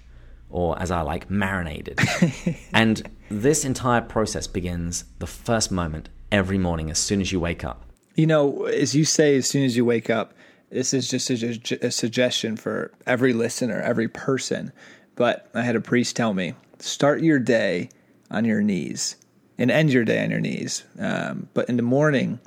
or 0.49 0.79
as 0.79 0.91
I 0.91 1.01
like, 1.01 1.29
marinated. 1.29 1.99
and 2.73 3.09
this 3.29 3.65
entire 3.65 4.01
process 4.01 4.47
begins 4.47 5.05
the 5.19 5.27
first 5.27 5.71
moment 5.71 6.09
every 6.31 6.57
morning 6.57 6.89
as 6.89 6.99
soon 6.99 7.19
as 7.19 7.31
you 7.31 7.39
wake 7.39 7.63
up. 7.63 7.83
You 8.15 8.27
know, 8.27 8.65
as 8.65 8.95
you 8.95 9.03
say, 9.03 9.37
as 9.37 9.47
soon 9.47 9.63
as 9.63 9.75
you 9.75 9.83
wake 9.83 10.09
up, 10.09 10.33
this 10.69 10.93
is 10.93 11.09
just 11.09 11.29
a, 11.29 11.85
a 11.85 11.91
suggestion 11.91 12.57
for 12.57 12.91
every 13.05 13.33
listener, 13.33 13.81
every 13.81 14.07
person. 14.07 14.71
But 15.15 15.49
I 15.53 15.61
had 15.61 15.75
a 15.75 15.81
priest 15.81 16.15
tell 16.15 16.33
me 16.33 16.53
start 16.79 17.21
your 17.21 17.39
day 17.39 17.89
on 18.29 18.45
your 18.45 18.61
knees 18.61 19.15
and 19.57 19.71
end 19.71 19.91
your 19.91 20.03
day 20.03 20.23
on 20.23 20.29
your 20.29 20.41
knees. 20.41 20.83
Um, 20.99 21.47
but 21.53 21.69
in 21.69 21.77
the 21.77 21.83
morning, 21.83 22.39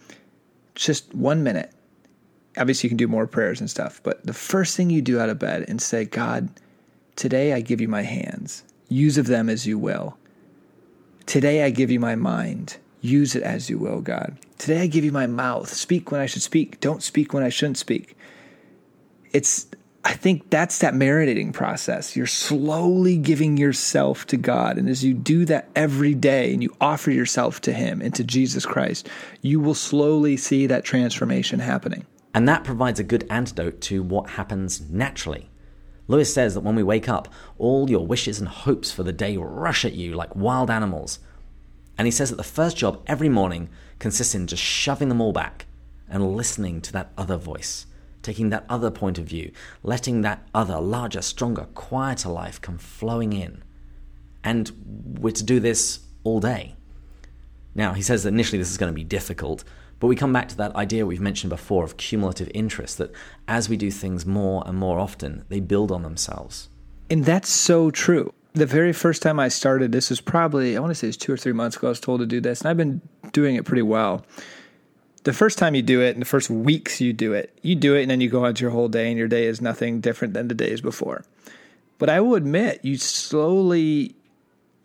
just 0.75 1.15
one 1.15 1.43
minute. 1.43 1.73
Obviously, 2.57 2.89
you 2.89 2.91
can 2.91 2.97
do 2.97 3.09
more 3.09 3.27
prayers 3.27 3.61
and 3.61 3.71
stuff, 3.71 4.01
but 4.03 4.25
the 4.27 4.33
first 4.33 4.77
thing 4.77 4.91
you 4.91 5.01
do 5.01 5.21
out 5.21 5.29
of 5.29 5.39
bed 5.39 5.65
and 5.69 5.81
say, 5.81 6.05
God, 6.05 6.49
today 7.15 7.53
I 7.53 7.61
give 7.61 7.81
you 7.81 7.89
my 7.89 8.03
hands. 8.03 8.65
Use 8.89 9.17
of 9.17 9.27
them 9.27 9.49
as 9.49 9.67
you 9.67 9.79
will. 9.79 10.19
Today 11.27 11.63
I 11.63 11.71
give 11.71 11.91
you 11.91 12.01
my 12.01 12.17
mind. 12.17 12.79
Use 13.01 13.37
it 13.37 13.43
as 13.43 13.71
you 13.71 13.79
will, 13.79 14.01
God. 14.01 14.39
Today 14.59 14.83
I 14.83 14.87
give 14.87 15.05
you 15.05 15.13
my 15.13 15.27
mouth. 15.27 15.69
Speak 15.69 16.11
when 16.11 16.21
I 16.21 16.27
should 16.27 16.43
speak. 16.43 16.81
Don't 16.81 17.03
speak 17.03 17.33
when 17.33 17.43
I 17.43 17.49
shouldn't 17.49 17.79
speak. 17.79 18.17
It's, 19.33 19.67
I 20.09 20.15
think 20.15 20.49
that's 20.49 20.79
that 20.79 20.95
marinating 20.95 21.53
process. 21.53 22.17
You're 22.17 22.25
slowly 22.25 23.19
giving 23.19 23.59
yourself 23.59 24.27
to 24.29 24.39
God. 24.39 24.79
And 24.79 24.89
as 24.89 25.05
you 25.05 25.13
do 25.13 25.45
that 25.45 25.69
every 25.77 26.15
day 26.15 26.55
and 26.55 26.63
you 26.63 26.75
offer 26.81 27.11
yourself 27.11 27.61
to 27.61 27.75
Him 27.75 28.01
and 28.01 28.15
to 28.15 28.25
Jesus 28.25 28.65
Christ, 28.65 29.07
you 29.43 29.61
will 29.61 29.75
slowly 29.75 30.39
see 30.39 30.67
that 30.67 30.83
transformation 30.83 31.61
happening. 31.61 32.07
And 32.33 32.49
that 32.49 32.65
provides 32.65 32.99
a 32.99 33.05
good 33.05 33.27
antidote 33.29 33.83
to 33.83 34.03
what 34.03 34.31
happens 34.31 34.81
naturally. 34.89 35.51
Lewis 36.07 36.33
says 36.33 36.55
that 36.55 36.63
when 36.63 36.75
we 36.75 36.83
wake 36.83 37.11
up, 37.11 37.29
all 37.59 37.91
your 37.91 38.07
wishes 38.07 38.39
and 38.39 38.49
hopes 38.49 38.91
for 38.91 39.03
the 39.03 39.13
day 39.13 39.37
rush 39.37 39.85
at 39.85 39.93
you 39.93 40.15
like 40.15 40.35
wild 40.35 40.71
animals. 40.71 41.19
And 41.99 42.07
he 42.07 42.13
says 42.13 42.31
that 42.31 42.37
the 42.37 42.43
first 42.43 42.79
job 42.79 43.03
every 43.07 43.29
morning 43.29 43.69
consists 43.99 44.35
in 44.35 44.47
just 44.47 44.63
shoving 44.63 45.11
them 45.11 45.21
all 45.21 45.35
back 45.35 45.67
and 46.09 46.35
listening 46.35 46.81
to 46.81 46.93
that 46.95 47.13
other 47.19 47.37
voice, 47.37 47.85
taking 48.23 48.51
that 48.51 48.65
other 48.69 48.91
point 48.91 49.19
of 49.19 49.25
view, 49.25 49.53
letting 49.83 50.23
that 50.23 50.47
other, 50.55 50.81
larger, 50.81 51.23
stronger, 51.23 51.67
quieter 51.75 52.29
life 52.29 52.61
come 52.61 52.79
flowing 52.79 53.33
in. 53.33 53.63
And 54.45 54.71
we're 55.19 55.33
to 55.33 55.45
do 55.45 55.61
this 55.61 56.01
all 56.25 56.41
day. 56.41 56.77
Now, 57.75 57.93
he 57.93 58.03
says 58.03 58.23
that 58.23 58.31
initially 58.31 58.59
this 58.59 58.71
is 58.71 58.77
going 58.77 58.93
to 58.93 58.97
be 58.97 59.05
difficult, 59.05 59.65
but 60.01 60.07
we 60.07 60.17
come 60.17 60.33
back 60.33 60.49
to 60.49 60.57
that 60.57 60.75
idea 60.77 61.07
we've 61.07 61.21
mentioned 61.21 61.51
before 61.51 61.85
of 61.85 61.97
cumulative 61.97 62.51
interest 62.55 62.99
that 62.99 63.13
as 63.47 63.69
we 63.69 63.77
do 63.77 63.91
things 63.91 64.25
more 64.27 64.63
and 64.67 64.79
more 64.79 64.99
often, 64.99 65.45
they 65.49 65.61
build 65.61 65.91
on 65.91 66.03
themselves. 66.03 66.69
And 67.11 67.25
that's 67.25 67.49
so 67.49 67.91
true. 67.91 68.33
The 68.55 68.67
very 68.67 68.93
first 68.93 69.23
time 69.23 69.39
I 69.39 69.49
started, 69.49 69.93
this 69.93 70.11
was 70.11 70.21
probably, 70.21 70.77
I 70.77 70.81
want 70.81 70.91
to 70.91 70.95
say 70.95 71.09
it's 71.09 71.17
two 71.17 71.33
or 71.33 71.37
three 71.37 71.53
months 71.53 71.77
ago, 71.77 71.89
I 71.89 71.91
was 71.91 72.01
told 72.01 72.21
to 72.21 72.27
do 72.27 72.41
this, 72.41 72.61
and 72.61 72.69
I've 72.69 72.77
been 72.77 73.01
doing 73.33 73.57
it 73.57 73.65
pretty 73.65 73.83
well. 73.83 74.25
The 75.29 75.35
first 75.35 75.59
time 75.59 75.75
you 75.75 75.83
do 75.83 76.01
it, 76.01 76.13
and 76.13 76.23
the 76.23 76.27
first 76.27 76.49
weeks 76.49 77.03
you 77.03 77.13
do 77.13 77.35
it, 77.35 77.53
you 77.61 77.75
do 77.75 77.95
it, 77.95 78.01
and 78.01 78.11
then 78.11 78.23
you 78.23 78.31
go 78.31 78.47
on 78.47 78.55
to 78.55 78.63
your 78.63 78.71
whole 78.71 78.89
day, 78.89 79.11
and 79.11 79.19
your 79.19 79.29
day 79.29 79.45
is 79.45 79.61
nothing 79.61 80.01
different 80.01 80.33
than 80.33 80.49
the 80.49 80.55
days 80.55 80.81
before. 80.81 81.23
But 81.99 82.09
I 82.09 82.19
will 82.23 82.35
admit, 82.35 82.83
you 82.83 82.97
slowly, 82.97 84.15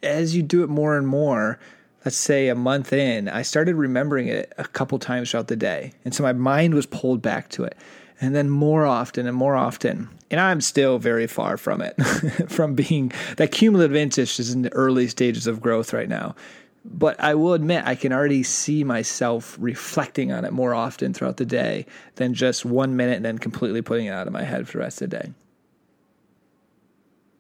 as 0.04 0.36
you 0.36 0.44
do 0.44 0.62
it 0.62 0.70
more 0.70 0.98
and 0.98 1.08
more, 1.08 1.60
let's 2.04 2.18
say 2.18 2.50
a 2.50 2.56
month 2.56 2.92
in, 2.92 3.30
I 3.30 3.42
started 3.42 3.78
remembering 3.78 4.28
it 4.28 4.52
a 4.58 4.66
couple 4.66 5.00
times 5.00 5.32
throughout 5.32 5.48
the 5.48 5.56
day. 5.56 5.94
And 6.04 6.14
so 6.14 6.24
my 6.24 6.34
mind 6.34 6.74
was 6.74 6.88
pulled 6.88 7.22
back 7.22 7.48
to 7.52 7.64
it. 7.64 7.78
And 8.20 8.36
then 8.36 8.50
more 8.50 8.86
often 8.86 9.26
and 9.26 9.38
more 9.38 9.56
often. 9.56 10.10
And 10.30 10.42
I'm 10.42 10.60
still 10.60 11.00
very 11.00 11.26
far 11.26 11.56
from 11.56 11.82
it, 11.82 11.94
from 12.50 12.76
being 12.76 13.14
that 13.38 13.54
cumulative 13.54 13.96
interest 13.96 14.42
is 14.42 14.54
in 14.54 14.64
the 14.64 14.74
early 14.74 15.08
stages 15.08 15.48
of 15.48 15.62
growth 15.62 15.94
right 15.94 16.10
now. 16.10 16.36
But 16.86 17.20
I 17.20 17.36
will 17.36 17.54
admit, 17.54 17.84
I 17.86 17.96
can 17.96 18.12
already 18.12 18.44
see 18.44 18.84
myself 18.84 19.56
reflecting 19.60 20.32
on 20.32 20.44
it 20.44 20.52
more 20.52 20.74
often 20.74 21.14
throughout 21.14 21.38
the 21.38 21.46
day 21.46 21.86
than 22.16 22.34
just 22.34 22.66
one 22.66 22.98
minute 22.98 23.18
and 23.18 23.26
then 23.26 23.38
completely 23.38 23.82
putting 23.82 24.08
it 24.08 24.12
out 24.12 24.28
of 24.28 24.34
my 24.34 24.44
head 24.44 24.68
for 24.68 24.74
the 24.74 24.84
rest 24.84 25.02
of 25.02 25.10
the 25.10 25.18
day. 25.18 25.34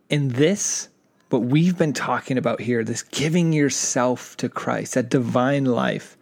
In 0.10 0.30
this 0.30 0.90
what 1.34 1.42
we've 1.42 1.78
been 1.80 1.94
talking 1.94 2.38
about 2.38 2.62
here, 2.62 2.84
this 2.84 3.02
giving 3.02 3.54
yourself 3.54 4.38
to 4.38 4.48
Christ, 4.48 4.94
that 4.94 5.10
divine 5.10 5.66
life, 5.66 6.16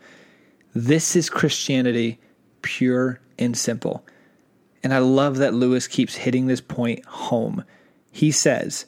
this 0.73 1.17
is 1.17 1.29
Christianity, 1.29 2.17
pure 2.61 3.19
and 3.37 3.57
simple. 3.57 4.05
And 4.83 4.93
I 4.93 4.99
love 4.99 5.35
that 5.37 5.53
Lewis 5.53 5.85
keeps 5.85 6.15
hitting 6.15 6.47
this 6.47 6.61
point 6.61 7.03
home. 7.05 7.65
He 8.09 8.31
says, 8.31 8.85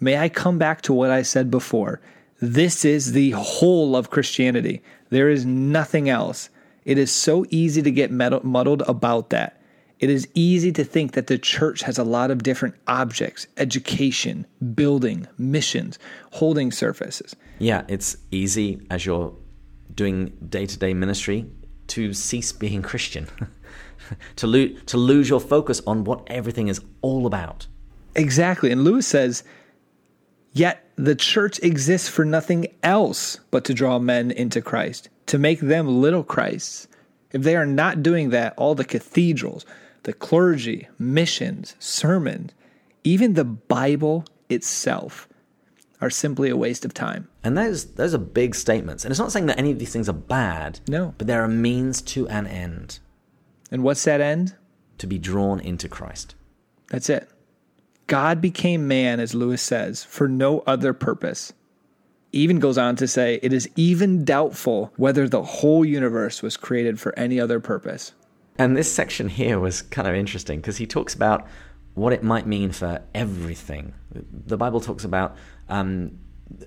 May 0.00 0.18
I 0.18 0.28
come 0.28 0.58
back 0.58 0.82
to 0.82 0.92
what 0.92 1.12
I 1.12 1.22
said 1.22 1.52
before? 1.52 2.00
This 2.40 2.84
is 2.84 3.12
the 3.12 3.30
whole 3.32 3.94
of 3.94 4.10
Christianity. 4.10 4.82
There 5.10 5.28
is 5.28 5.44
nothing 5.44 6.08
else. 6.08 6.48
It 6.84 6.96
is 6.96 7.12
so 7.12 7.44
easy 7.50 7.82
to 7.82 7.90
get 7.90 8.10
muddled 8.10 8.82
about 8.82 9.30
that. 9.30 9.60
It 9.98 10.08
is 10.08 10.26
easy 10.34 10.72
to 10.72 10.82
think 10.82 11.12
that 11.12 11.26
the 11.26 11.36
church 11.36 11.82
has 11.82 11.98
a 11.98 12.04
lot 12.04 12.30
of 12.30 12.42
different 12.42 12.74
objects, 12.86 13.46
education, 13.58 14.46
building, 14.74 15.28
missions, 15.36 15.98
holding 16.32 16.72
surfaces. 16.72 17.36
Yeah, 17.58 17.84
it's 17.86 18.16
easy 18.30 18.80
as 18.90 19.04
you're 19.04 19.34
doing 19.94 20.32
day 20.48 20.64
to 20.64 20.78
day 20.78 20.94
ministry 20.94 21.44
to 21.88 22.14
cease 22.14 22.52
being 22.52 22.80
Christian, 22.80 23.28
to, 24.36 24.46
lo- 24.46 24.68
to 24.86 24.96
lose 24.96 25.28
your 25.28 25.40
focus 25.40 25.82
on 25.86 26.04
what 26.04 26.22
everything 26.28 26.68
is 26.68 26.80
all 27.02 27.26
about. 27.26 27.66
Exactly. 28.14 28.72
And 28.72 28.82
Lewis 28.84 29.06
says, 29.06 29.44
Yet 30.52 30.89
the 31.04 31.14
church 31.14 31.58
exists 31.62 32.08
for 32.08 32.24
nothing 32.24 32.66
else 32.82 33.38
but 33.50 33.64
to 33.64 33.74
draw 33.74 33.98
men 33.98 34.30
into 34.30 34.60
Christ, 34.60 35.08
to 35.26 35.38
make 35.38 35.60
them 35.60 36.00
little 36.00 36.22
Christs. 36.22 36.88
If 37.32 37.42
they 37.42 37.56
are 37.56 37.66
not 37.66 38.02
doing 38.02 38.30
that, 38.30 38.54
all 38.56 38.74
the 38.74 38.84
cathedrals, 38.84 39.64
the 40.02 40.12
clergy, 40.12 40.88
missions, 40.98 41.74
sermons, 41.78 42.52
even 43.04 43.34
the 43.34 43.44
Bible 43.44 44.24
itself 44.48 45.26
are 46.00 46.10
simply 46.10 46.50
a 46.50 46.56
waste 46.56 46.84
of 46.84 46.92
time. 46.92 47.28
And 47.44 47.56
those 47.56 47.92
those 47.92 48.14
are 48.14 48.18
big 48.18 48.54
statements. 48.54 49.04
And 49.04 49.10
it's 49.10 49.20
not 49.20 49.32
saying 49.32 49.46
that 49.46 49.58
any 49.58 49.70
of 49.70 49.78
these 49.78 49.92
things 49.92 50.08
are 50.08 50.14
bad. 50.14 50.80
No. 50.88 51.14
But 51.18 51.26
they're 51.26 51.44
a 51.44 51.48
means 51.48 52.02
to 52.02 52.28
an 52.28 52.46
end. 52.46 52.98
And 53.70 53.82
what's 53.82 54.04
that 54.04 54.20
end? 54.20 54.54
To 54.98 55.06
be 55.06 55.18
drawn 55.18 55.60
into 55.60 55.88
Christ. 55.88 56.34
That's 56.88 57.08
it. 57.08 57.28
God 58.10 58.40
became 58.40 58.88
man, 58.88 59.20
as 59.20 59.36
Lewis 59.36 59.62
says, 59.62 60.02
for 60.02 60.26
no 60.26 60.64
other 60.66 60.92
purpose. 60.92 61.52
Even 62.32 62.58
goes 62.58 62.76
on 62.76 62.96
to 62.96 63.06
say, 63.06 63.38
it 63.40 63.52
is 63.52 63.70
even 63.76 64.24
doubtful 64.24 64.92
whether 64.96 65.28
the 65.28 65.44
whole 65.44 65.84
universe 65.84 66.42
was 66.42 66.56
created 66.56 66.98
for 66.98 67.16
any 67.16 67.38
other 67.38 67.60
purpose. 67.60 68.12
And 68.58 68.76
this 68.76 68.92
section 68.92 69.28
here 69.28 69.60
was 69.60 69.82
kind 69.82 70.08
of 70.08 70.16
interesting 70.16 70.58
because 70.60 70.76
he 70.76 70.88
talks 70.88 71.14
about 71.14 71.46
what 71.94 72.12
it 72.12 72.24
might 72.24 72.48
mean 72.48 72.72
for 72.72 73.00
everything. 73.14 73.94
The 74.12 74.56
Bible 74.56 74.80
talks 74.80 75.04
about 75.04 75.36
um, 75.68 76.18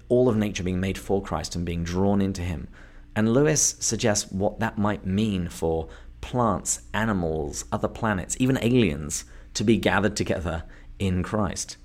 all 0.07 0.29
of 0.29 0.37
nature 0.37 0.63
being 0.63 0.79
made 0.79 0.97
for 0.97 1.21
Christ 1.21 1.57
and 1.57 1.65
being 1.65 1.83
drawn 1.83 2.21
into 2.21 2.41
Him. 2.41 2.69
And 3.17 3.33
Lewis 3.33 3.75
suggests 3.81 4.31
what 4.31 4.61
that 4.61 4.77
might 4.77 5.05
mean 5.05 5.49
for 5.49 5.89
plants, 6.21 6.83
animals, 6.93 7.65
other 7.69 7.89
planets, 7.89 8.37
even 8.39 8.57
aliens 8.61 9.25
to 9.55 9.65
be 9.65 9.75
gathered 9.75 10.15
together 10.15 10.63
in 10.99 11.23
Christ. 11.23 11.77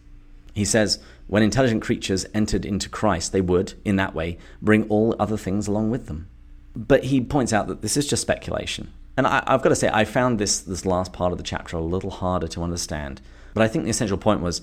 He 0.54 0.64
says, 0.64 0.98
when 1.28 1.42
intelligent 1.42 1.82
creatures 1.82 2.26
entered 2.34 2.64
into 2.64 2.88
Christ, 2.88 3.32
they 3.32 3.40
would, 3.40 3.74
in 3.84 3.96
that 3.96 4.14
way, 4.14 4.38
bring 4.60 4.84
all 4.88 5.14
other 5.18 5.36
things 5.36 5.68
along 5.68 5.90
with 5.90 6.06
them. 6.06 6.28
But 6.74 7.04
he 7.04 7.20
points 7.20 7.52
out 7.52 7.68
that 7.68 7.82
this 7.82 7.96
is 7.96 8.06
just 8.06 8.22
speculation. 8.22 8.92
And 9.16 9.26
I, 9.26 9.42
have 9.46 9.62
got 9.62 9.70
to 9.70 9.76
say, 9.76 9.90
I 9.92 10.04
found 10.04 10.38
this 10.38 10.60
this 10.60 10.86
last 10.86 11.12
part 11.12 11.32
of 11.32 11.38
the 11.38 11.44
chapter 11.44 11.76
a 11.76 11.80
little 11.80 12.10
harder 12.10 12.46
to 12.48 12.62
understand. 12.62 13.20
But 13.52 13.62
I 13.62 13.68
think 13.68 13.84
the 13.84 13.90
essential 13.90 14.16
point 14.16 14.40
was 14.40 14.62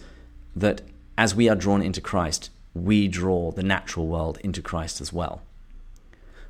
that 0.55 0.81
as 1.17 1.35
we 1.35 1.49
are 1.49 1.55
drawn 1.55 1.81
into 1.81 2.01
Christ, 2.01 2.49
we 2.73 3.07
draw 3.07 3.51
the 3.51 3.63
natural 3.63 4.07
world 4.07 4.37
into 4.43 4.61
Christ 4.61 5.01
as 5.01 5.11
well. 5.11 5.41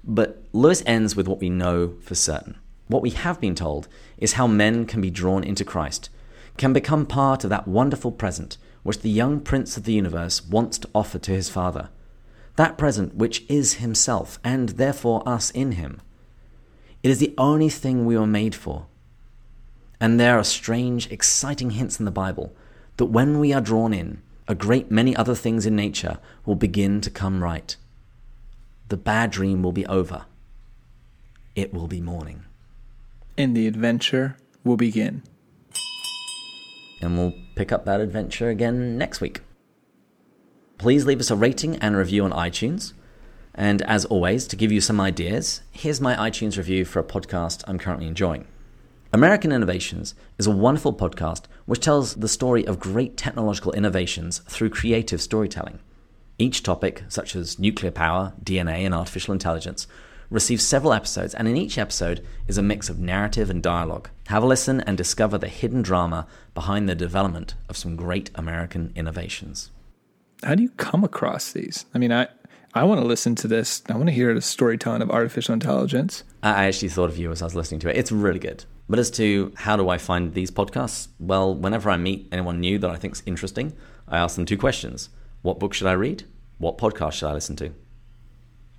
But 0.03 0.43
Lewis 0.53 0.83
ends 0.85 1.15
with 1.15 1.27
what 1.27 1.39
we 1.39 1.49
know 1.49 1.95
for 2.01 2.15
certain. 2.15 2.57
What 2.87 3.01
we 3.01 3.09
have 3.09 3.41
been 3.41 3.55
told 3.55 3.87
is 4.17 4.33
how 4.33 4.45
men 4.45 4.85
can 4.85 5.01
be 5.01 5.09
drawn 5.09 5.43
into 5.43 5.65
Christ, 5.65 6.09
can 6.57 6.73
become 6.73 7.05
part 7.05 7.43
of 7.43 7.49
that 7.49 7.67
wonderful 7.67 8.11
present 8.11 8.57
which 8.83 8.99
the 8.99 9.09
young 9.09 9.39
prince 9.39 9.77
of 9.77 9.83
the 9.83 9.93
universe 9.93 10.45
wants 10.45 10.77
to 10.77 10.89
offer 10.93 11.17
to 11.17 11.31
his 11.31 11.49
father. 11.49 11.89
That 12.55 12.77
present 12.77 13.15
which 13.15 13.43
is 13.49 13.75
himself, 13.75 14.39
and 14.43 14.69
therefore 14.69 15.27
us 15.27 15.49
in 15.51 15.73
him. 15.73 16.01
It 17.01 17.09
is 17.09 17.19
the 17.19 17.33
only 17.37 17.69
thing 17.69 18.05
we 18.05 18.17
were 18.17 18.27
made 18.27 18.55
for. 18.55 18.85
And 19.99 20.19
there 20.19 20.37
are 20.37 20.43
strange, 20.43 21.11
exciting 21.11 21.71
hints 21.71 21.99
in 21.99 22.05
the 22.05 22.11
Bible 22.11 22.55
that 22.97 23.05
when 23.05 23.39
we 23.39 23.51
are 23.53 23.61
drawn 23.61 23.93
in, 23.93 24.21
a 24.47 24.55
great 24.55 24.91
many 24.91 25.15
other 25.15 25.35
things 25.35 25.65
in 25.65 25.75
nature 25.75 26.19
will 26.45 26.55
begin 26.55 27.01
to 27.01 27.09
come 27.09 27.43
right. 27.43 27.75
The 28.89 28.97
bad 28.97 29.31
dream 29.31 29.63
will 29.63 29.71
be 29.71 29.85
over. 29.87 30.25
It 31.55 31.73
will 31.73 31.87
be 31.87 32.01
morning. 32.01 32.45
And 33.37 33.57
the 33.57 33.65
adventure 33.65 34.37
will 34.63 34.77
begin. 34.77 35.23
And 37.05 37.17
we'll 37.17 37.33
pick 37.55 37.71
up 37.71 37.85
that 37.85 38.01
adventure 38.01 38.49
again 38.49 38.97
next 38.97 39.21
week. 39.21 39.41
Please 40.77 41.05
leave 41.05 41.19
us 41.19 41.31
a 41.31 41.35
rating 41.35 41.77
and 41.77 41.95
review 41.95 42.25
on 42.25 42.31
iTunes. 42.31 42.93
And 43.53 43.81
as 43.83 44.03
always, 44.05 44.47
to 44.47 44.57
give 44.57 44.71
you 44.71 44.81
some 44.81 44.99
ideas, 44.99 45.61
here's 45.71 46.01
my 46.01 46.15
iTunes 46.15 46.57
review 46.57 46.83
for 46.83 46.99
a 46.99 47.03
podcast 47.03 47.63
I'm 47.67 47.79
currently 47.79 48.07
enjoying. 48.07 48.47
American 49.13 49.53
Innovations 49.53 50.13
is 50.37 50.47
a 50.47 50.51
wonderful 50.51 50.93
podcast 50.93 51.43
which 51.65 51.79
tells 51.79 52.15
the 52.15 52.27
story 52.27 52.67
of 52.67 52.79
great 52.79 53.15
technological 53.15 53.71
innovations 53.71 54.39
through 54.39 54.71
creative 54.71 55.21
storytelling. 55.21 55.79
Each 56.37 56.61
topic, 56.61 57.03
such 57.07 57.33
as 57.33 57.57
nuclear 57.57 57.91
power, 57.91 58.33
DNA, 58.43 58.79
and 58.79 58.93
artificial 58.93 59.31
intelligence, 59.31 59.87
receives 60.29 60.63
several 60.63 60.93
episodes, 60.93 61.33
and 61.33 61.47
in 61.47 61.57
each 61.57 61.77
episode 61.77 62.25
is 62.47 62.57
a 62.57 62.63
mix 62.63 62.89
of 62.89 62.99
narrative 62.99 63.49
and 63.49 63.61
dialogue. 63.61 64.09
Have 64.27 64.43
a 64.43 64.47
listen 64.47 64.81
and 64.81 64.97
discover 64.97 65.37
the 65.37 65.47
hidden 65.47 65.81
drama 65.81 66.27
behind 66.53 66.89
the 66.89 66.95
development 66.95 67.55
of 67.69 67.77
some 67.77 67.95
great 67.95 68.31
American 68.35 68.91
innovations. 68.95 69.71
How 70.43 70.55
do 70.55 70.63
you 70.63 70.69
come 70.71 71.03
across 71.03 71.51
these? 71.51 71.85
I 71.93 71.97
mean, 71.97 72.11
I, 72.11 72.27
I 72.73 72.83
want 72.83 73.01
to 73.01 73.07
listen 73.07 73.35
to 73.35 73.47
this. 73.47 73.83
I 73.89 73.93
want 73.93 74.07
to 74.07 74.13
hear 74.13 74.33
the 74.33 74.41
storytelling 74.41 75.01
of 75.01 75.09
artificial 75.09 75.53
intelligence. 75.53 76.23
I 76.43 76.65
actually 76.65 76.89
thought 76.89 77.09
of 77.09 77.17
you 77.17 77.31
as 77.31 77.41
I 77.41 77.45
was 77.45 77.55
listening 77.55 77.79
to 77.81 77.89
it. 77.89 77.97
It's 77.97 78.11
really 78.11 78.39
good. 78.39 78.65
But 78.87 78.99
as 78.99 79.09
to 79.11 79.51
how 79.55 79.75
do 79.77 79.89
I 79.89 79.97
find 79.97 80.33
these 80.33 80.51
podcasts? 80.51 81.07
Well, 81.19 81.55
whenever 81.55 81.89
I 81.89 81.97
meet 81.97 82.27
anyone 82.31 82.59
new 82.59 82.77
that 82.79 82.89
I 82.89 82.97
think 82.97 83.15
is 83.15 83.23
interesting, 83.25 83.73
I 84.07 84.17
ask 84.17 84.35
them 84.35 84.45
two 84.45 84.57
questions 84.57 85.09
What 85.41 85.59
book 85.59 85.73
should 85.73 85.87
I 85.87 85.93
read? 85.93 86.25
What 86.57 86.77
podcast 86.77 87.13
should 87.13 87.29
I 87.29 87.33
listen 87.33 87.55
to? 87.57 87.73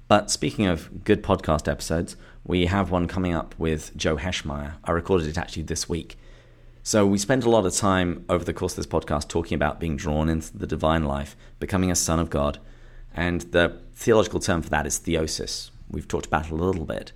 But 0.08 0.30
speaking 0.30 0.66
of 0.66 1.02
good 1.02 1.22
podcast 1.24 1.66
episodes, 1.66 2.16
we 2.44 2.66
have 2.66 2.92
one 2.92 3.08
coming 3.08 3.34
up 3.34 3.56
with 3.58 3.96
Joe 3.96 4.16
Heschmeyer. 4.16 4.74
I 4.84 4.92
recorded 4.92 5.26
it 5.26 5.36
actually 5.36 5.64
this 5.64 5.88
week. 5.88 6.16
So, 6.84 7.04
we 7.04 7.18
spent 7.18 7.44
a 7.44 7.50
lot 7.50 7.66
of 7.66 7.74
time 7.74 8.24
over 8.28 8.44
the 8.44 8.52
course 8.52 8.74
of 8.74 8.76
this 8.76 8.86
podcast 8.86 9.26
talking 9.26 9.56
about 9.56 9.80
being 9.80 9.96
drawn 9.96 10.28
into 10.28 10.56
the 10.56 10.68
divine 10.68 11.04
life, 11.04 11.34
becoming 11.58 11.90
a 11.90 11.96
son 11.96 12.20
of 12.20 12.30
God. 12.30 12.60
And 13.12 13.40
the 13.40 13.80
theological 13.94 14.38
term 14.38 14.62
for 14.62 14.70
that 14.70 14.86
is 14.86 15.00
theosis. 15.00 15.70
We've 15.90 16.06
talked 16.06 16.26
about 16.26 16.46
it 16.46 16.52
a 16.52 16.54
little 16.54 16.84
bit. 16.84 17.10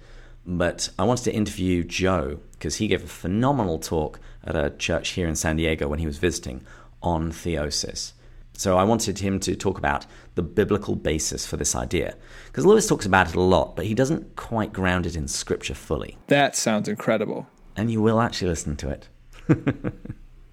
But 0.45 0.89
I 0.99 1.05
wanted 1.05 1.25
to 1.27 1.33
interview 1.33 1.85
Joe 1.85 2.41
because 2.53 2.77
he 2.77 2.89
gave 2.89 3.05
a 3.05 3.07
phenomenal 3.07 3.79
talk 3.79 4.19
at 4.43 4.57
a 4.57 4.71
church 4.71 5.11
here 5.11 5.29
in 5.29 5.37
San 5.37 5.55
Diego 5.55 5.87
when 5.87 6.01
he 6.01 6.07
was 6.07 6.19
visiting 6.19 6.63
on 7.01 7.31
theosis. 7.31 8.15
So 8.55 8.77
I 8.77 8.83
wanted 8.83 9.21
him 9.21 9.39
to 9.41 9.55
talk 9.55 9.79
about 9.79 10.05
the 10.35 10.43
biblical 10.43 10.97
basis 10.97 11.47
for 11.47 11.57
this 11.57 11.75
idea. 11.75 12.15
Because 12.47 12.67
Lewis 12.67 12.87
talks 12.87 13.07
about 13.07 13.29
it 13.29 13.35
a 13.35 13.41
lot, 13.41 13.77
but 13.77 13.87
he 13.87 13.95
doesn't 13.95 14.37
quite 14.37 14.73
ground 14.73 15.07
it 15.07 15.17
in 15.17 15.29
scripture 15.29 15.75
fully. 15.75 16.19
That 16.29 16.57
sounds 16.57 16.89
incredible. 16.89 17.47
And 17.77 17.91
you 17.91 18.01
will 18.01 18.21
actually 18.21 18.49
listen 18.49 18.77
to 18.77 18.89
it. 18.89 19.09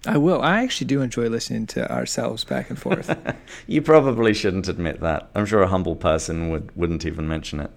I 0.06 0.16
will. 0.16 0.40
I 0.42 0.62
actually 0.62 0.86
do 0.86 1.02
enjoy 1.02 1.28
listening 1.28 1.66
to 1.68 1.90
ourselves 1.92 2.44
back 2.44 2.70
and 2.70 2.78
forth. 2.78 3.16
you 3.66 3.82
probably 3.82 4.32
shouldn't 4.32 4.68
admit 4.68 5.00
that. 5.00 5.30
I'm 5.34 5.44
sure 5.46 5.62
a 5.62 5.68
humble 5.68 5.96
person 5.96 6.50
would, 6.50 6.74
wouldn't 6.76 7.04
even 7.04 7.26
mention 7.28 7.60
it. 7.60 7.70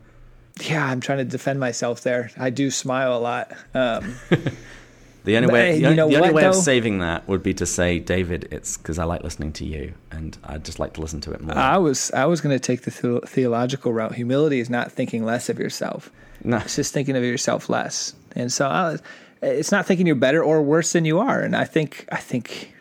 Yeah, 0.62 0.86
I'm 0.86 1.00
trying 1.00 1.18
to 1.20 1.26
defend 1.26 1.60
myself 1.60 2.02
there. 2.02 2.30
I 2.38 2.50
do 2.50 2.70
smile 2.70 3.18
a 3.18 3.20
lot. 3.20 3.52
Um, 3.74 4.16
the 5.24 5.38
only 5.38 5.54
way, 5.54 5.80
the, 5.80 5.86
only, 5.86 5.96
the 6.16 6.22
only 6.22 6.34
way 6.34 6.46
of 6.46 6.56
saving 6.56 7.00
that 7.00 7.28
would 7.28 7.44
be 7.44 7.54
to 7.56 7.66
say, 7.66 8.00
David, 8.00 8.48
it's 8.52 8.78
because 8.78 8.98
I 8.98 9.04
like 9.04 9.24
listening 9.24 9.54
to 9.54 9.66
you, 9.66 9.94
and 10.12 10.38
I'd 10.44 10.66
just 10.66 10.80
like 10.80 10.94
to 10.94 11.02
listen 11.02 11.22
to 11.22 11.32
it 11.32 11.42
more. 11.42 11.56
I 11.56 11.78
was 11.78 12.12
I 12.12 12.26
was 12.26 12.42
going 12.42 12.56
to 12.56 12.60
take 12.60 12.82
the, 12.82 12.92
the 12.92 13.28
theological 13.28 13.94
route. 13.94 14.16
Humility 14.16 14.60
is 14.60 14.70
not 14.70 14.92
thinking 14.92 15.24
less 15.24 15.50
of 15.50 15.60
yourself. 15.60 16.10
No. 16.44 16.58
It's 16.58 16.76
just 16.76 16.94
thinking 16.94 17.16
of 17.16 17.24
yourself 17.24 17.70
less. 17.70 18.16
And 18.36 18.52
so 18.52 18.68
I, 18.68 18.98
it's 19.42 19.72
not 19.72 19.86
thinking 19.86 20.08
you're 20.08 20.16
better 20.16 20.44
or 20.44 20.62
worse 20.62 20.94
than 20.94 21.06
you 21.06 21.20
are. 21.20 21.40
And 21.40 21.56
I 21.56 21.66
think 21.66 22.08
I 22.12 22.18
think 22.18 22.74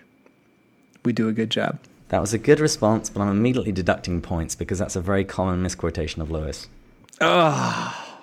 we 1.04 1.12
do 1.12 1.28
a 1.28 1.32
good 1.32 1.50
job. 1.50 1.78
That 2.08 2.20
was 2.20 2.34
a 2.34 2.38
good 2.38 2.58
response, 2.58 3.08
but 3.08 3.20
I'm 3.20 3.30
immediately 3.30 3.70
deducting 3.70 4.20
points 4.20 4.54
because 4.54 4.78
that's 4.78 4.96
a 4.96 5.00
very 5.00 5.24
common 5.24 5.62
misquotation 5.62 6.20
of 6.20 6.30
Lewis. 6.30 6.68
Oh, 7.20 8.18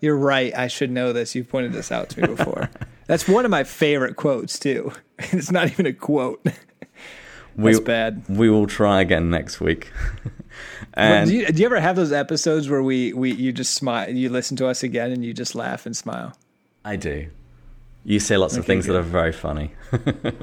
you're 0.00 0.16
right. 0.16 0.56
I 0.56 0.66
should 0.66 0.90
know 0.90 1.12
this. 1.12 1.34
You've 1.34 1.48
pointed 1.48 1.72
this 1.72 1.92
out 1.92 2.08
to 2.10 2.20
me 2.22 2.26
before. 2.26 2.70
that's 3.06 3.28
one 3.28 3.44
of 3.44 3.50
my 3.50 3.64
favorite 3.64 4.16
quotes 4.16 4.58
too. 4.58 4.92
It's 5.18 5.52
not 5.52 5.70
even 5.70 5.86
a 5.86 5.92
quote. 5.92 6.44
That's 7.56 7.78
we, 7.78 7.84
bad. 7.84 8.24
We 8.28 8.50
will 8.50 8.66
try 8.66 9.00
again 9.00 9.30
next 9.30 9.60
week. 9.60 9.92
and 10.94 11.30
do 11.30 11.36
you, 11.36 11.46
do 11.46 11.60
you 11.60 11.66
ever 11.66 11.78
have 11.78 11.94
those 11.94 12.10
episodes 12.10 12.68
where 12.68 12.82
we, 12.82 13.12
we 13.12 13.32
you 13.32 13.52
just 13.52 13.74
smile, 13.74 14.10
you 14.10 14.28
listen 14.28 14.56
to 14.56 14.66
us 14.66 14.82
again, 14.82 15.12
and 15.12 15.24
you 15.24 15.32
just 15.32 15.54
laugh 15.54 15.86
and 15.86 15.96
smile? 15.96 16.36
I 16.84 16.96
do. 16.96 17.28
You 18.02 18.18
say 18.18 18.36
lots 18.36 18.54
okay, 18.54 18.60
of 18.60 18.66
things 18.66 18.86
good. 18.86 18.94
that 18.94 18.98
are 18.98 19.02
very 19.02 19.32
funny. 19.32 19.70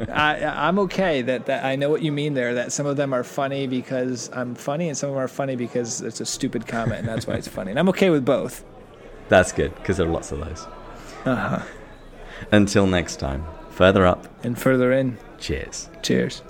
I, 0.09 0.45
I'm 0.45 0.79
okay 0.79 1.21
that, 1.21 1.47
that 1.47 1.65
I 1.65 1.75
know 1.75 1.89
what 1.89 2.01
you 2.01 2.13
mean 2.13 2.33
there. 2.33 2.53
That 2.53 2.71
some 2.71 2.85
of 2.85 2.95
them 2.95 3.13
are 3.13 3.25
funny 3.25 3.67
because 3.67 4.29
I'm 4.31 4.55
funny, 4.55 4.87
and 4.87 4.97
some 4.97 5.09
of 5.09 5.15
them 5.15 5.23
are 5.23 5.27
funny 5.27 5.57
because 5.57 6.01
it's 6.01 6.21
a 6.21 6.25
stupid 6.25 6.65
comment, 6.65 6.99
and 6.99 7.07
that's 7.09 7.27
why 7.27 7.33
it's 7.33 7.49
funny. 7.49 7.71
And 7.71 7.79
I'm 7.79 7.89
okay 7.89 8.09
with 8.09 8.23
both. 8.23 8.63
That's 9.27 9.51
good 9.51 9.75
because 9.75 9.97
there 9.97 10.07
are 10.07 10.11
lots 10.11 10.31
of 10.31 10.39
those. 10.39 10.65
Uh 11.25 11.35
huh. 11.35 11.63
Until 12.51 12.87
next 12.87 13.17
time, 13.17 13.45
further 13.71 14.05
up 14.05 14.27
and 14.43 14.57
further 14.57 14.91
in. 14.91 15.17
Cheers. 15.39 15.89
Cheers. 16.01 16.43